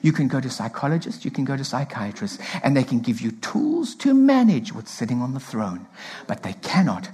You 0.02 0.12
can 0.12 0.28
go 0.28 0.40
to 0.40 0.50
psychologists, 0.50 1.24
you 1.24 1.30
can 1.30 1.44
go 1.44 1.56
to 1.56 1.64
psychiatrists, 1.64 2.38
and 2.62 2.76
they 2.76 2.84
can 2.84 3.00
give 3.00 3.20
you 3.20 3.32
tools 3.32 3.94
to 3.96 4.14
manage 4.14 4.72
what's 4.72 4.90
sitting 4.90 5.20
on 5.22 5.34
the 5.34 5.40
throne. 5.40 5.86
But 6.26 6.42
they 6.42 6.54
cannot, 6.54 7.10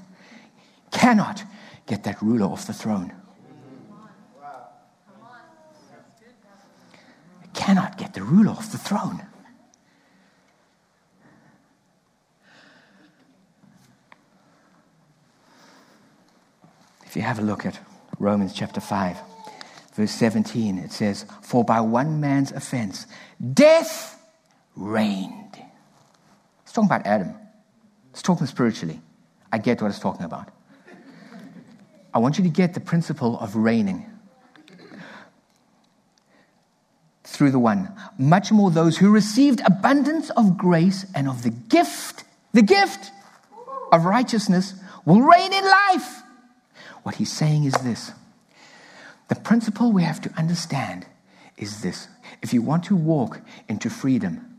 cannot 0.90 1.44
get 1.86 2.04
that 2.04 2.20
ruler 2.22 2.46
off 2.46 2.66
the 2.66 2.72
throne. 2.72 3.12
They 7.42 7.48
cannot 7.54 7.98
get 7.98 8.14
the 8.14 8.22
ruler 8.22 8.50
off 8.50 8.70
the 8.72 8.78
throne. 8.78 9.26
If 17.06 17.16
you 17.16 17.22
have 17.22 17.38
a 17.38 17.42
look 17.42 17.64
at 17.64 17.78
Romans 18.18 18.52
chapter 18.52 18.80
5, 18.80 19.33
verse 19.94 20.12
17, 20.12 20.78
it 20.78 20.92
says, 20.92 21.24
For 21.42 21.64
by 21.64 21.80
one 21.80 22.20
man's 22.20 22.52
offense, 22.52 23.06
death 23.52 24.20
reigned. 24.76 25.58
It's 26.62 26.72
talking 26.72 26.88
about 26.88 27.06
Adam. 27.06 27.34
It's 28.10 28.22
talking 28.22 28.46
spiritually. 28.46 29.00
I 29.52 29.58
get 29.58 29.80
what 29.80 29.88
it's 29.88 29.98
talking 29.98 30.24
about. 30.24 30.50
I 32.12 32.18
want 32.18 32.38
you 32.38 32.44
to 32.44 32.50
get 32.50 32.74
the 32.74 32.80
principle 32.80 33.38
of 33.40 33.56
reigning 33.56 34.06
through 37.24 37.50
the 37.50 37.58
one. 37.58 37.92
Much 38.18 38.52
more 38.52 38.70
those 38.70 38.98
who 38.98 39.10
received 39.10 39.60
abundance 39.66 40.30
of 40.30 40.56
grace 40.56 41.04
and 41.14 41.28
of 41.28 41.42
the 41.42 41.50
gift, 41.50 42.24
the 42.52 42.62
gift 42.62 43.10
of 43.90 44.04
righteousness, 44.04 44.74
will 45.04 45.20
reign 45.20 45.52
in 45.52 45.64
life. 45.64 46.22
What 47.02 47.16
he's 47.16 47.32
saying 47.32 47.64
is 47.64 47.74
this 47.74 48.12
the 49.28 49.34
principle 49.34 49.92
we 49.92 50.02
have 50.02 50.20
to 50.22 50.32
understand 50.36 51.06
is 51.56 51.82
this 51.82 52.08
if 52.42 52.52
you 52.52 52.62
want 52.62 52.84
to 52.84 52.96
walk 52.96 53.40
into 53.68 53.88
freedom, 53.88 54.58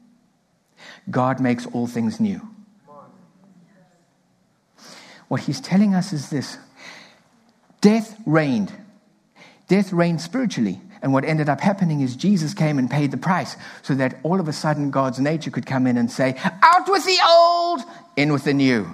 God 1.10 1.40
makes 1.40 1.66
all 1.68 1.88
things 1.88 2.20
new. 2.20 2.42
what 5.28 5.42
he's 5.42 5.60
telling 5.60 5.94
us 5.94 6.14
is 6.14 6.30
this 6.30 6.58
death 7.82 8.20
reigned. 8.26 8.72
Death 9.68 9.92
reigned 9.92 10.22
spiritually. 10.22 10.80
And 11.06 11.14
what 11.14 11.24
ended 11.24 11.50
up 11.50 11.62
happening 11.62 12.02
is 12.02 12.16
Jesus 12.16 12.56
came 12.56 12.80
and 12.80 12.90
paid 12.90 13.12
the 13.12 13.18
price 13.18 13.58
so 13.84 13.94
that 13.94 14.18
all 14.24 14.40
of 14.40 14.48
a 14.48 14.52
sudden 14.52 14.90
God's 14.90 15.20
nature 15.20 15.52
could 15.52 15.68
come 15.68 15.86
in 15.86 15.98
and 15.98 16.10
say, 16.10 16.36
Out 16.64 16.90
with 16.90 17.06
the 17.06 17.20
old, 17.30 17.82
in 18.16 18.34
with 18.34 18.46
the 18.46 18.56
new. 18.56 18.88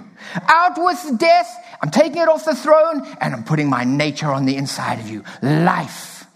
Out 0.46 0.74
with 0.76 1.18
death, 1.18 1.50
I'm 1.80 1.90
taking 1.90 2.20
it 2.20 2.28
off 2.28 2.44
the 2.44 2.54
throne, 2.54 3.06
and 3.18 3.32
I'm 3.32 3.44
putting 3.44 3.70
my 3.70 3.84
nature 3.84 4.26
on 4.26 4.44
the 4.44 4.56
inside 4.56 5.00
of 5.00 5.08
you. 5.08 5.24
Life. 5.40 6.26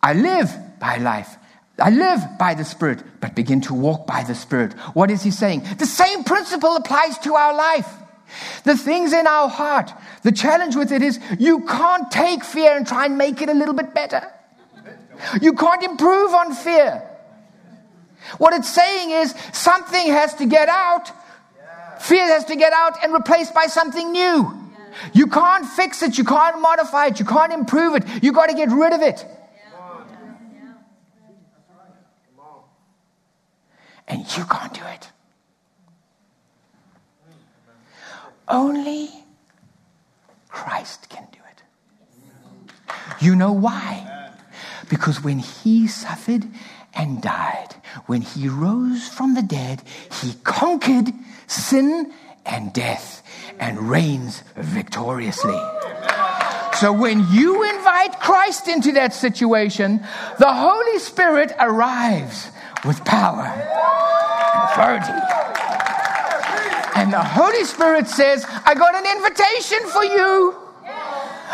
I 0.00 0.12
live 0.12 0.56
by 0.78 0.98
life. 0.98 1.36
I 1.76 1.90
live 1.90 2.20
by 2.38 2.54
the 2.54 2.64
Spirit, 2.64 3.02
but 3.20 3.34
begin 3.34 3.60
to 3.62 3.74
walk 3.74 4.06
by 4.06 4.22
the 4.22 4.36
Spirit. 4.36 4.74
What 4.94 5.10
is 5.10 5.24
he 5.24 5.32
saying? 5.32 5.64
The 5.78 5.86
same 5.86 6.22
principle 6.22 6.76
applies 6.76 7.18
to 7.18 7.34
our 7.34 7.52
life. 7.52 7.92
The 8.64 8.76
things 8.76 9.12
in 9.12 9.26
our 9.26 9.48
heart, 9.48 9.92
the 10.22 10.32
challenge 10.32 10.76
with 10.76 10.92
it 10.92 11.02
is 11.02 11.18
you 11.38 11.64
can't 11.66 12.10
take 12.10 12.44
fear 12.44 12.76
and 12.76 12.86
try 12.86 13.06
and 13.06 13.18
make 13.18 13.42
it 13.42 13.48
a 13.48 13.54
little 13.54 13.74
bit 13.74 13.94
better. 13.94 14.22
You 15.40 15.52
can't 15.54 15.82
improve 15.82 16.32
on 16.32 16.54
fear. 16.54 17.02
What 18.38 18.54
it's 18.54 18.68
saying 18.68 19.10
is 19.10 19.34
something 19.52 20.06
has 20.08 20.34
to 20.34 20.46
get 20.46 20.68
out, 20.68 21.10
fear 22.00 22.24
has 22.26 22.44
to 22.46 22.56
get 22.56 22.72
out 22.72 23.02
and 23.02 23.12
replaced 23.12 23.54
by 23.54 23.66
something 23.66 24.12
new. 24.12 24.56
You 25.12 25.26
can't 25.26 25.66
fix 25.66 26.02
it, 26.02 26.18
you 26.18 26.24
can't 26.24 26.60
modify 26.60 27.06
it, 27.06 27.18
you 27.18 27.24
can't 27.24 27.52
improve 27.52 27.96
it, 27.96 28.22
you 28.22 28.32
got 28.32 28.48
to 28.48 28.54
get 28.54 28.70
rid 28.70 28.92
of 28.92 29.02
it. 29.02 29.24
And 34.08 34.20
you 34.36 34.44
can't 34.44 34.74
do 34.74 34.84
it. 34.86 35.08
Only 38.50 39.08
Christ 40.48 41.08
can 41.08 41.26
do 41.32 41.38
it. 41.50 41.62
You 43.20 43.36
know 43.36 43.52
why? 43.52 44.32
Because 44.88 45.22
when 45.22 45.38
he 45.38 45.86
suffered 45.86 46.46
and 46.92 47.22
died, 47.22 47.76
when 48.06 48.22
he 48.22 48.48
rose 48.48 49.08
from 49.08 49.34
the 49.34 49.42
dead, 49.42 49.82
he 50.20 50.34
conquered 50.42 51.12
sin 51.46 52.12
and 52.44 52.72
death 52.72 53.22
and 53.60 53.88
reigns 53.88 54.42
victoriously. 54.56 55.60
So 56.74 56.92
when 56.92 57.26
you 57.30 57.62
invite 57.62 58.18
Christ 58.20 58.66
into 58.66 58.92
that 58.92 59.14
situation, 59.14 60.00
the 60.38 60.52
Holy 60.52 60.98
Spirit 60.98 61.52
arrives 61.60 62.50
with 62.84 63.04
power 63.04 63.44
and 63.44 64.70
authority. 64.70 65.39
And 66.94 67.12
the 67.12 67.22
Holy 67.22 67.64
Spirit 67.64 68.08
says, 68.08 68.44
I 68.64 68.74
got 68.74 68.94
an 68.94 69.06
invitation 69.16 69.86
for 69.88 70.04
you. 70.04 70.56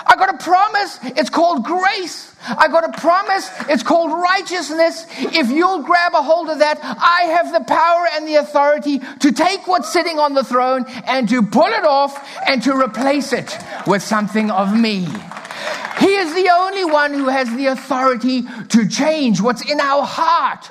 I 0.09 0.15
got 0.17 0.35
a 0.35 0.39
promise. 0.43 0.99
It's 1.03 1.31
called 1.31 1.65
grace. 1.65 2.35
I 2.49 2.69
got 2.69 2.85
a 2.85 3.01
promise. 3.01 3.51
It's 3.69 3.83
called 3.83 4.13
righteousness. 4.13 5.07
If 5.19 5.51
you'll 5.51 5.83
grab 5.83 6.15
a 6.15 6.23
hold 6.23 6.49
of 6.49 6.61
that, 6.61 6.79
I 6.83 7.25
have 7.37 7.53
the 7.53 7.65
power 7.65 8.07
and 8.13 8.27
the 8.27 8.37
authority 8.37 9.01
to 9.21 9.33
take 9.33 9.67
what's 9.67 9.93
sitting 9.93 10.19
on 10.19 10.35
the 10.35 10.45
throne 10.45 10.85
and 11.07 11.29
to 11.29 11.43
pull 11.43 11.67
it 11.67 11.85
off 11.85 12.39
and 12.47 12.63
to 12.63 12.77
replace 12.77 13.33
it 13.33 13.57
with 13.87 14.03
something 14.03 14.51
of 14.51 14.79
me. 14.79 15.09
He 15.99 16.15
is 16.15 16.35
the 16.35 16.51
only 16.55 16.85
one 16.85 17.15
who 17.15 17.29
has 17.29 17.51
the 17.57 17.67
authority 17.67 18.45
to 18.69 18.89
change 18.89 19.41
what's 19.41 19.69
in 19.69 19.81
our 19.81 20.05
heart. 20.05 20.71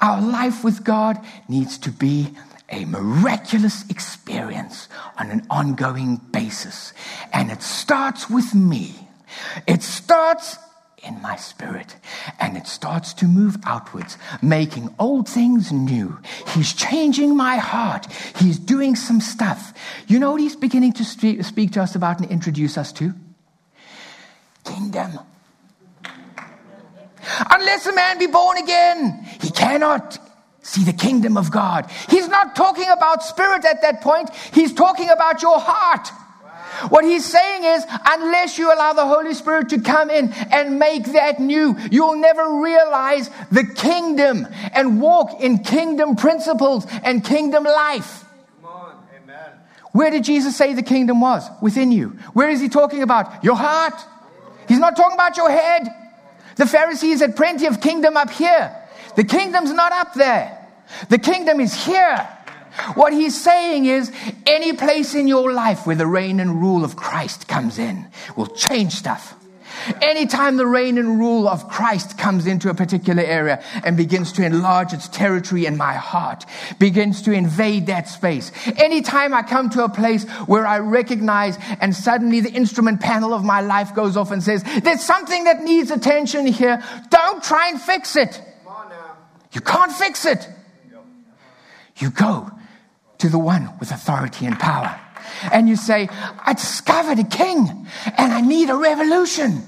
Our 0.00 0.20
life 0.20 0.64
with 0.64 0.84
God 0.84 1.18
needs 1.48 1.78
to 1.78 1.90
be 1.90 2.34
a 2.68 2.84
miraculous 2.86 3.88
experience 3.90 4.88
on 5.18 5.30
an 5.30 5.46
ongoing 5.50 6.16
basis. 6.16 6.92
And 7.32 7.50
it 7.50 7.62
starts 7.62 8.30
with 8.30 8.54
me. 8.54 9.08
It 9.66 9.82
starts 9.82 10.58
in 11.04 11.20
my 11.20 11.36
spirit 11.36 11.96
and 12.38 12.56
it 12.56 12.66
starts 12.66 13.12
to 13.14 13.26
move 13.26 13.56
outwards, 13.64 14.16
making 14.40 14.94
old 14.98 15.28
things 15.28 15.72
new. 15.72 16.18
He's 16.54 16.72
changing 16.72 17.36
my 17.36 17.56
heart. 17.56 18.06
He's 18.36 18.58
doing 18.58 18.94
some 18.94 19.20
stuff. 19.20 19.74
You 20.06 20.18
know 20.18 20.32
what 20.32 20.40
he's 20.40 20.56
beginning 20.56 20.92
to 20.94 21.04
speak 21.04 21.72
to 21.72 21.82
us 21.82 21.94
about 21.94 22.20
and 22.20 22.30
introduce 22.30 22.78
us 22.78 22.92
to? 22.94 23.12
Kingdom. 24.64 25.18
Unless 27.50 27.86
a 27.86 27.94
man 27.94 28.18
be 28.18 28.26
born 28.26 28.58
again, 28.58 29.21
he 29.42 29.50
cannot 29.50 30.18
see 30.62 30.84
the 30.84 30.92
kingdom 30.92 31.36
of 31.36 31.50
God. 31.50 31.90
He's 32.08 32.28
not 32.28 32.54
talking 32.54 32.88
about 32.88 33.22
spirit 33.22 33.64
at 33.64 33.82
that 33.82 34.00
point, 34.00 34.30
he's 34.52 34.72
talking 34.72 35.10
about 35.10 35.42
your 35.42 35.58
heart. 35.58 36.08
What 36.88 37.04
he's 37.04 37.24
saying 37.26 37.64
is, 37.64 37.84
unless 38.06 38.56
you 38.58 38.72
allow 38.72 38.94
the 38.94 39.06
Holy 39.06 39.34
Spirit 39.34 39.68
to 39.70 39.80
come 39.80 40.08
in 40.08 40.32
and 40.32 40.78
make 40.78 41.04
that 41.12 41.38
new, 41.38 41.76
you'll 41.90 42.16
never 42.16 42.62
realize 42.62 43.28
the 43.50 43.64
kingdom 43.64 44.48
and 44.72 45.00
walk 45.00 45.40
in 45.40 45.58
kingdom 45.58 46.16
principles 46.16 46.86
and 47.04 47.22
kingdom 47.22 47.64
life. 47.64 48.24
Where 49.92 50.10
did 50.10 50.24
Jesus 50.24 50.56
say 50.56 50.72
the 50.72 50.82
kingdom 50.82 51.20
was? 51.20 51.46
Within 51.60 51.92
you. 51.92 52.16
Where 52.32 52.48
is 52.48 52.60
he 52.60 52.70
talking 52.70 53.02
about? 53.02 53.44
Your 53.44 53.56
heart. 53.56 54.00
He's 54.66 54.78
not 54.78 54.96
talking 54.96 55.14
about 55.14 55.36
your 55.36 55.50
head. 55.50 55.88
The 56.56 56.66
Pharisees 56.66 57.20
had 57.20 57.36
plenty 57.36 57.66
of 57.66 57.82
kingdom 57.82 58.16
up 58.16 58.30
here. 58.30 58.74
The 59.16 59.24
kingdom's 59.24 59.72
not 59.72 59.92
up 59.92 60.14
there. 60.14 60.58
The 61.08 61.18
kingdom 61.18 61.60
is 61.60 61.72
here. 61.84 62.28
What 62.94 63.12
he's 63.12 63.38
saying 63.38 63.84
is 63.84 64.10
any 64.46 64.72
place 64.72 65.14
in 65.14 65.28
your 65.28 65.52
life 65.52 65.86
where 65.86 65.96
the 65.96 66.06
reign 66.06 66.40
and 66.40 66.60
rule 66.60 66.84
of 66.84 66.96
Christ 66.96 67.46
comes 67.46 67.78
in 67.78 68.08
will 68.36 68.46
change 68.46 68.92
stuff. 68.94 69.34
Anytime 70.00 70.56
the 70.56 70.66
reign 70.66 70.98
and 70.98 71.18
rule 71.18 71.48
of 71.48 71.68
Christ 71.68 72.18
comes 72.18 72.46
into 72.46 72.70
a 72.70 72.74
particular 72.74 73.22
area 73.22 73.62
and 73.84 73.96
begins 73.96 74.32
to 74.32 74.44
enlarge 74.44 74.92
its 74.92 75.08
territory 75.08 75.66
in 75.66 75.76
my 75.76 75.94
heart, 75.94 76.44
begins 76.78 77.22
to 77.22 77.32
invade 77.32 77.86
that 77.86 78.08
space. 78.08 78.52
Anytime 78.76 79.34
I 79.34 79.42
come 79.42 79.70
to 79.70 79.84
a 79.84 79.88
place 79.88 80.24
where 80.46 80.66
I 80.66 80.78
recognize 80.78 81.58
and 81.80 81.94
suddenly 81.94 82.40
the 82.40 82.52
instrument 82.52 83.00
panel 83.00 83.34
of 83.34 83.44
my 83.44 83.60
life 83.60 83.94
goes 83.94 84.16
off 84.16 84.30
and 84.30 84.42
says, 84.42 84.62
there's 84.82 85.02
something 85.02 85.44
that 85.44 85.62
needs 85.62 85.90
attention 85.90 86.46
here. 86.46 86.82
Don't 87.10 87.42
try 87.42 87.68
and 87.68 87.80
fix 87.80 88.14
it. 88.16 88.40
You 89.52 89.60
can't 89.60 89.92
fix 89.92 90.24
it. 90.24 90.48
You 91.96 92.10
go 92.10 92.50
to 93.18 93.28
the 93.28 93.38
one 93.38 93.70
with 93.78 93.92
authority 93.92 94.46
and 94.46 94.58
power 94.58 94.98
and 95.52 95.68
you 95.68 95.76
say, 95.76 96.08
I 96.44 96.54
discovered 96.54 97.18
a 97.18 97.24
king 97.24 97.86
and 98.16 98.32
I 98.32 98.40
need 98.40 98.70
a 98.70 98.76
revolution. 98.76 99.62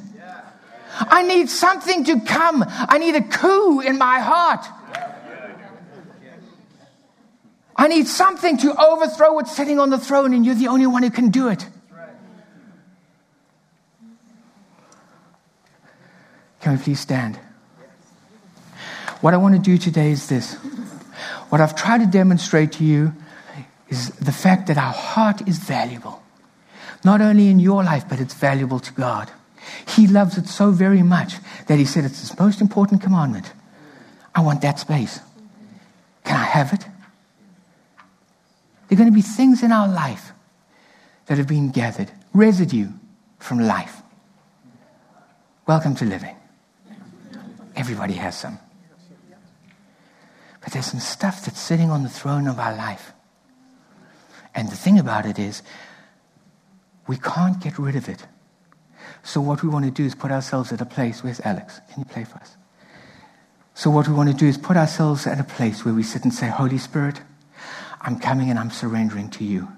I 0.97 1.23
need 1.23 1.51
something 1.51 2.05
to 2.05 2.21
come. 2.21 2.65
I 2.69 2.99
need 2.99 3.17
a 3.17 3.23
coup 3.23 3.81
in 3.81 3.99
my 3.99 4.21
heart. 4.21 4.65
I 7.77 7.89
need 7.89 8.07
something 8.07 8.57
to 8.59 8.81
overthrow 8.81 9.33
what's 9.33 9.55
sitting 9.55 9.81
on 9.81 9.91
the 9.91 9.99
throne, 9.99 10.33
and 10.33 10.47
you're 10.47 10.55
the 10.55 10.69
only 10.69 10.87
one 10.87 11.03
who 11.03 11.11
can 11.11 11.31
do 11.31 11.49
it. 11.49 11.67
Can 16.61 16.77
we 16.77 16.83
please 16.83 17.01
stand? 17.01 17.39
What 19.25 19.33
I 19.33 19.39
want 19.39 19.55
to 19.55 19.59
do 19.59 19.79
today 19.79 20.11
is 20.11 20.29
this. 20.29 20.53
What 21.49 21.63
I've 21.63 21.75
tried 21.75 22.03
to 22.03 22.07
demonstrate 22.07 22.73
to 22.73 22.85
you 22.85 23.15
is 23.89 24.11
the 24.17 24.33
fact 24.33 24.67
that 24.67 24.77
our 24.77 24.93
heart 24.93 25.49
is 25.49 25.57
valuable. 25.57 26.23
Not 27.07 27.23
only 27.23 27.49
in 27.49 27.59
your 27.59 27.83
life, 27.83 28.07
but 28.07 28.21
it's 28.21 28.35
valuable 28.35 28.81
to 28.81 28.93
God. 28.93 29.31
He 29.89 30.07
loves 30.07 30.37
it 30.37 30.47
so 30.47 30.73
very 30.73 31.03
much 31.03 31.37
that 31.69 31.79
He 31.79 31.87
said 31.87 32.05
it's 32.05 32.21
His 32.21 32.39
most 32.39 32.61
important 32.61 33.01
commandment. 33.01 33.51
I 34.35 34.43
want 34.43 34.61
that 34.61 34.79
space. 34.79 35.21
Can 36.25 36.37
I 36.37 36.45
have 36.45 36.75
it? 36.75 36.81
There 38.89 38.97
are 38.97 38.97
going 38.97 39.09
to 39.09 39.15
be 39.15 39.23
things 39.23 39.63
in 39.63 39.73
our 39.73 39.89
life 39.89 40.33
that 41.25 41.39
have 41.39 41.49
been 41.49 41.71
gathered, 41.71 42.11
residue 42.35 42.91
from 43.39 43.61
life. 43.61 44.03
Welcome 45.67 45.95
to 45.95 46.05
living. 46.05 46.37
Everybody 47.75 48.13
has 48.21 48.39
some. 48.39 48.59
But 50.65 50.73
there's 50.73 50.87
some 50.87 51.01
stuff 51.01 51.45
that's 51.45 51.61
sitting 51.61 51.91
on 51.91 52.03
the 52.03 52.09
throne 52.09 52.49
of 52.49 52.59
our 52.59 52.75
life 52.75 53.13
and 54.55 54.71
the 54.71 54.77
thing 54.77 54.99
about 54.99 55.27
it 55.27 55.39
is, 55.39 55.63
we 57.07 57.17
can't 57.17 57.61
get 57.61 57.79
rid 57.79 57.97
of 57.97 58.09
it. 58.09 58.27
So, 59.23 59.41
what 59.41 59.63
we 59.63 59.69
want 59.69 59.85
to 59.85 59.91
do 59.91 60.05
is 60.05 60.15
put 60.15 60.31
ourselves 60.31 60.73
at 60.73 60.81
a 60.81 60.87
place. 60.87 61.25
Where's 61.25 61.41
Alex? 61.41 61.81
Can 61.91 62.01
you 62.01 62.05
play 62.05 62.25
for 62.25 62.37
us? 62.37 62.57
So, 63.75 63.91
what 63.91 64.07
we 64.07 64.15
want 64.15 64.31
to 64.31 64.37
do 64.37 64.47
is 64.47 64.57
put 64.57 64.77
ourselves 64.77 65.27
at 65.27 65.41
a 65.41 65.45
place 65.45 65.85
where 65.85 65.93
we 65.93 66.03
sit 66.03 66.25
and 66.25 66.33
say, 66.33 66.49
Holy 66.49 66.79
Spirit, 66.79 67.21
I'm 68.01 68.19
coming 68.19 68.51
and 68.51 68.59
I'm 68.59 68.71
surrendering 68.71 69.29
to 69.31 69.45
you. 69.45 69.69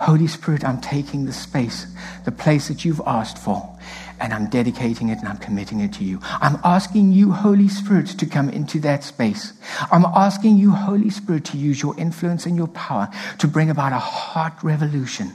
Holy 0.00 0.26
Spirit, 0.26 0.64
I'm 0.64 0.80
taking 0.80 1.24
the 1.24 1.32
space, 1.32 1.86
the 2.24 2.32
place 2.32 2.68
that 2.68 2.84
you've 2.84 3.00
asked 3.06 3.38
for, 3.38 3.76
and 4.20 4.32
I'm 4.32 4.48
dedicating 4.48 5.08
it 5.08 5.18
and 5.18 5.28
I'm 5.28 5.38
committing 5.38 5.80
it 5.80 5.92
to 5.94 6.04
you. 6.04 6.20
I'm 6.22 6.58
asking 6.64 7.12
you, 7.12 7.32
Holy 7.32 7.68
Spirit, 7.68 8.06
to 8.06 8.26
come 8.26 8.48
into 8.48 8.80
that 8.80 9.04
space. 9.04 9.52
I'm 9.90 10.04
asking 10.04 10.56
you, 10.56 10.70
Holy 10.70 11.10
Spirit, 11.10 11.44
to 11.46 11.56
use 11.56 11.82
your 11.82 11.98
influence 11.98 12.46
and 12.46 12.56
your 12.56 12.68
power 12.68 13.08
to 13.38 13.48
bring 13.48 13.70
about 13.70 13.92
a 13.92 13.98
heart 13.98 14.54
revolution, 14.62 15.32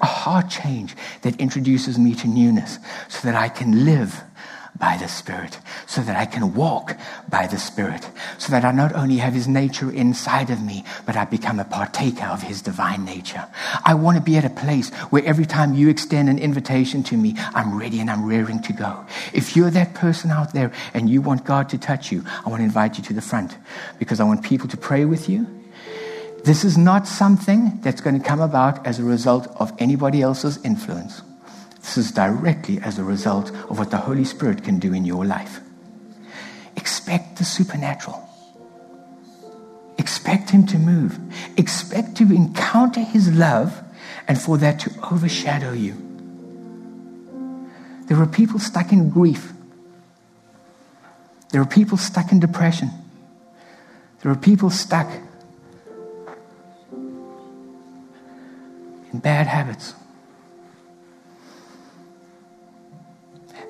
a 0.00 0.06
heart 0.06 0.48
change 0.48 0.96
that 1.22 1.40
introduces 1.40 1.98
me 1.98 2.14
to 2.16 2.28
newness 2.28 2.78
so 3.08 3.28
that 3.28 3.34
I 3.34 3.48
can 3.48 3.84
live 3.84 4.22
by 4.82 4.96
the 4.96 5.06
Spirit, 5.06 5.60
so 5.86 6.02
that 6.02 6.16
I 6.16 6.26
can 6.26 6.54
walk 6.54 6.96
by 7.30 7.46
the 7.46 7.56
Spirit, 7.56 8.10
so 8.36 8.50
that 8.50 8.64
I 8.64 8.72
not 8.72 8.92
only 8.92 9.18
have 9.18 9.32
His 9.32 9.46
nature 9.46 9.92
inside 9.92 10.50
of 10.50 10.60
me, 10.60 10.84
but 11.06 11.14
I 11.14 11.24
become 11.24 11.60
a 11.60 11.64
partaker 11.64 12.26
of 12.26 12.42
His 12.42 12.60
divine 12.62 13.04
nature. 13.04 13.46
I 13.84 13.94
want 13.94 14.16
to 14.18 14.22
be 14.22 14.36
at 14.36 14.44
a 14.44 14.50
place 14.50 14.90
where 15.10 15.24
every 15.24 15.46
time 15.46 15.74
you 15.74 15.88
extend 15.88 16.28
an 16.28 16.40
invitation 16.40 17.04
to 17.04 17.16
me, 17.16 17.36
I'm 17.54 17.78
ready 17.78 18.00
and 18.00 18.10
I'm 18.10 18.26
rearing 18.26 18.60
to 18.62 18.72
go. 18.72 19.06
If 19.32 19.54
you're 19.54 19.70
that 19.70 19.94
person 19.94 20.32
out 20.32 20.52
there 20.52 20.72
and 20.94 21.08
you 21.08 21.22
want 21.22 21.44
God 21.44 21.68
to 21.68 21.78
touch 21.78 22.10
you, 22.10 22.24
I 22.44 22.48
want 22.48 22.58
to 22.58 22.64
invite 22.64 22.98
you 22.98 23.04
to 23.04 23.12
the 23.14 23.22
front 23.22 23.56
because 24.00 24.18
I 24.18 24.24
want 24.24 24.42
people 24.42 24.66
to 24.66 24.76
pray 24.76 25.04
with 25.04 25.28
you. 25.28 25.46
This 26.42 26.64
is 26.64 26.76
not 26.76 27.06
something 27.06 27.78
that's 27.82 28.00
going 28.00 28.20
to 28.20 28.28
come 28.28 28.40
about 28.40 28.84
as 28.84 28.98
a 28.98 29.04
result 29.04 29.46
of 29.60 29.72
anybody 29.78 30.22
else's 30.22 30.58
influence. 30.64 31.22
This 31.82 31.96
is 31.96 32.12
directly 32.12 32.80
as 32.80 32.98
a 32.98 33.04
result 33.04 33.50
of 33.50 33.78
what 33.78 33.90
the 33.90 33.98
Holy 33.98 34.24
Spirit 34.24 34.64
can 34.64 34.78
do 34.78 34.94
in 34.94 35.04
your 35.04 35.24
life. 35.24 35.60
Expect 36.76 37.36
the 37.38 37.44
supernatural. 37.44 38.28
Expect 39.98 40.50
Him 40.50 40.66
to 40.68 40.78
move. 40.78 41.18
Expect 41.58 42.16
to 42.16 42.24
encounter 42.32 43.00
His 43.00 43.30
love 43.32 43.82
and 44.26 44.40
for 44.40 44.56
that 44.58 44.80
to 44.80 44.90
overshadow 45.10 45.72
you. 45.72 45.94
There 48.06 48.20
are 48.20 48.26
people 48.26 48.58
stuck 48.58 48.92
in 48.92 49.10
grief. 49.10 49.52
There 51.50 51.60
are 51.60 51.66
people 51.66 51.98
stuck 51.98 52.32
in 52.32 52.40
depression. 52.40 52.90
There 54.20 54.30
are 54.30 54.36
people 54.36 54.70
stuck 54.70 55.10
in 59.12 59.18
bad 59.18 59.46
habits. 59.46 59.94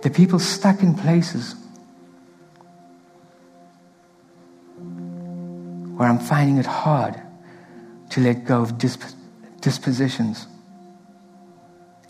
The 0.03 0.11
people 0.11 0.41
stuck 0.41 0.83
in 0.83 0.95
places 0.95 1.55
where 5.97 6.09
I'm 6.09 6.19
finding 6.19 6.57
it 6.59 6.67
hard 6.67 7.23
to 8.11 8.21
let 8.21 8.45
go 8.45 8.63
of 8.63 8.79
disp- 8.79 9.15
dispositions 9.61 10.49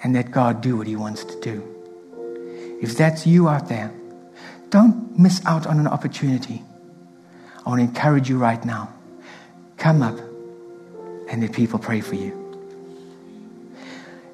and 0.02 0.14
let 0.14 0.30
God 0.30 0.62
do 0.62 0.78
what 0.78 0.86
He 0.86 0.96
wants 0.96 1.22
to 1.24 1.38
do. 1.40 1.68
If 2.80 2.96
that's 2.96 3.26
you 3.26 3.50
out 3.50 3.68
there, 3.68 3.92
don't 4.70 5.18
miss 5.18 5.44
out 5.44 5.66
on 5.66 5.78
an 5.78 5.86
opportunity. 5.86 6.62
I 7.64 7.68
want 7.68 7.80
to 7.80 7.84
encourage 7.84 8.26
you 8.26 8.38
right 8.38 8.64
now. 8.64 8.88
Come 9.76 10.00
up 10.02 10.18
and 11.28 11.42
let 11.42 11.52
people 11.52 11.78
pray 11.78 12.00
for 12.00 12.14
you. 12.14 12.38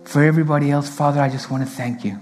For 0.04 0.22
everybody 0.22 0.70
else, 0.70 0.88
Father, 0.88 1.20
I 1.20 1.28
just 1.28 1.50
want 1.50 1.64
to 1.64 1.68
thank 1.68 2.04
you 2.04 2.20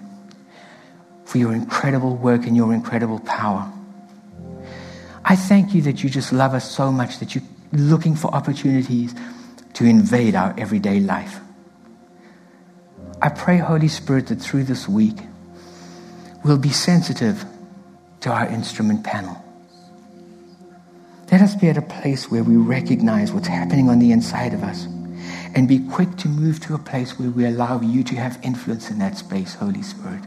for 1.37 1.41
your 1.41 1.53
incredible 1.53 2.17
work 2.17 2.47
and 2.47 2.57
your 2.57 2.73
incredible 2.73 3.21
power. 3.21 3.71
I 5.23 5.37
thank 5.37 5.75
you 5.75 5.83
that 5.83 6.03
you 6.03 6.09
just 6.09 6.33
love 6.33 6.55
us 6.55 6.71
so 6.71 6.91
much 6.91 7.19
that 7.19 7.35
you're 7.35 7.45
looking 7.73 8.17
for 8.17 8.35
opportunities 8.35 9.15
to 9.75 9.85
invade 9.85 10.35
our 10.35 10.55
everyday 10.57 10.99
life. 10.99 11.41
I 13.21 13.29
pray, 13.29 13.59
Holy 13.59 13.89
Spirit, 13.89 14.29
that 14.29 14.41
through 14.41 14.65
this 14.65 14.89
week, 14.89 15.19
we'll 16.43 16.57
be 16.57 16.71
sensitive 16.71 17.45
to 18.21 18.31
our 18.31 18.47
instrument 18.47 19.05
panel. 19.05 19.37
Let 21.31 21.43
us 21.43 21.55
be 21.55 21.69
at 21.69 21.77
a 21.77 21.83
place 21.83 22.31
where 22.31 22.45
we 22.45 22.57
recognize 22.57 23.31
what's 23.31 23.49
happening 23.49 23.91
on 23.91 23.99
the 23.99 24.11
inside 24.11 24.55
of 24.55 24.63
us 24.63 24.87
and 25.55 25.69
be 25.69 25.81
quick 25.81 26.17
to 26.17 26.29
move 26.29 26.61
to 26.61 26.75
a 26.75 26.79
place 26.79 27.19
where 27.19 27.29
we 27.29 27.45
allow 27.45 27.83
you 27.83 28.03
to 28.05 28.17
have 28.17 28.39
influence 28.43 28.91
in 28.91 28.99
that 29.01 29.19
space, 29.19 29.55
Holy 29.55 29.83
Spirit. 29.83 30.23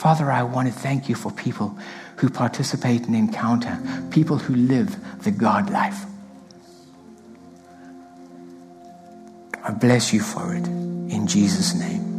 Father, 0.00 0.32
I 0.32 0.44
want 0.44 0.66
to 0.66 0.72
thank 0.72 1.10
you 1.10 1.14
for 1.14 1.30
people 1.30 1.76
who 2.16 2.30
participate 2.30 3.06
in 3.06 3.14
encounter, 3.14 3.78
people 4.10 4.38
who 4.38 4.54
live 4.56 4.96
the 5.24 5.30
God 5.30 5.68
life. 5.68 6.06
I 9.62 9.72
bless 9.72 10.14
you 10.14 10.20
for 10.22 10.54
it 10.54 10.66
in 10.66 11.26
Jesus' 11.26 11.74
name. 11.74 12.09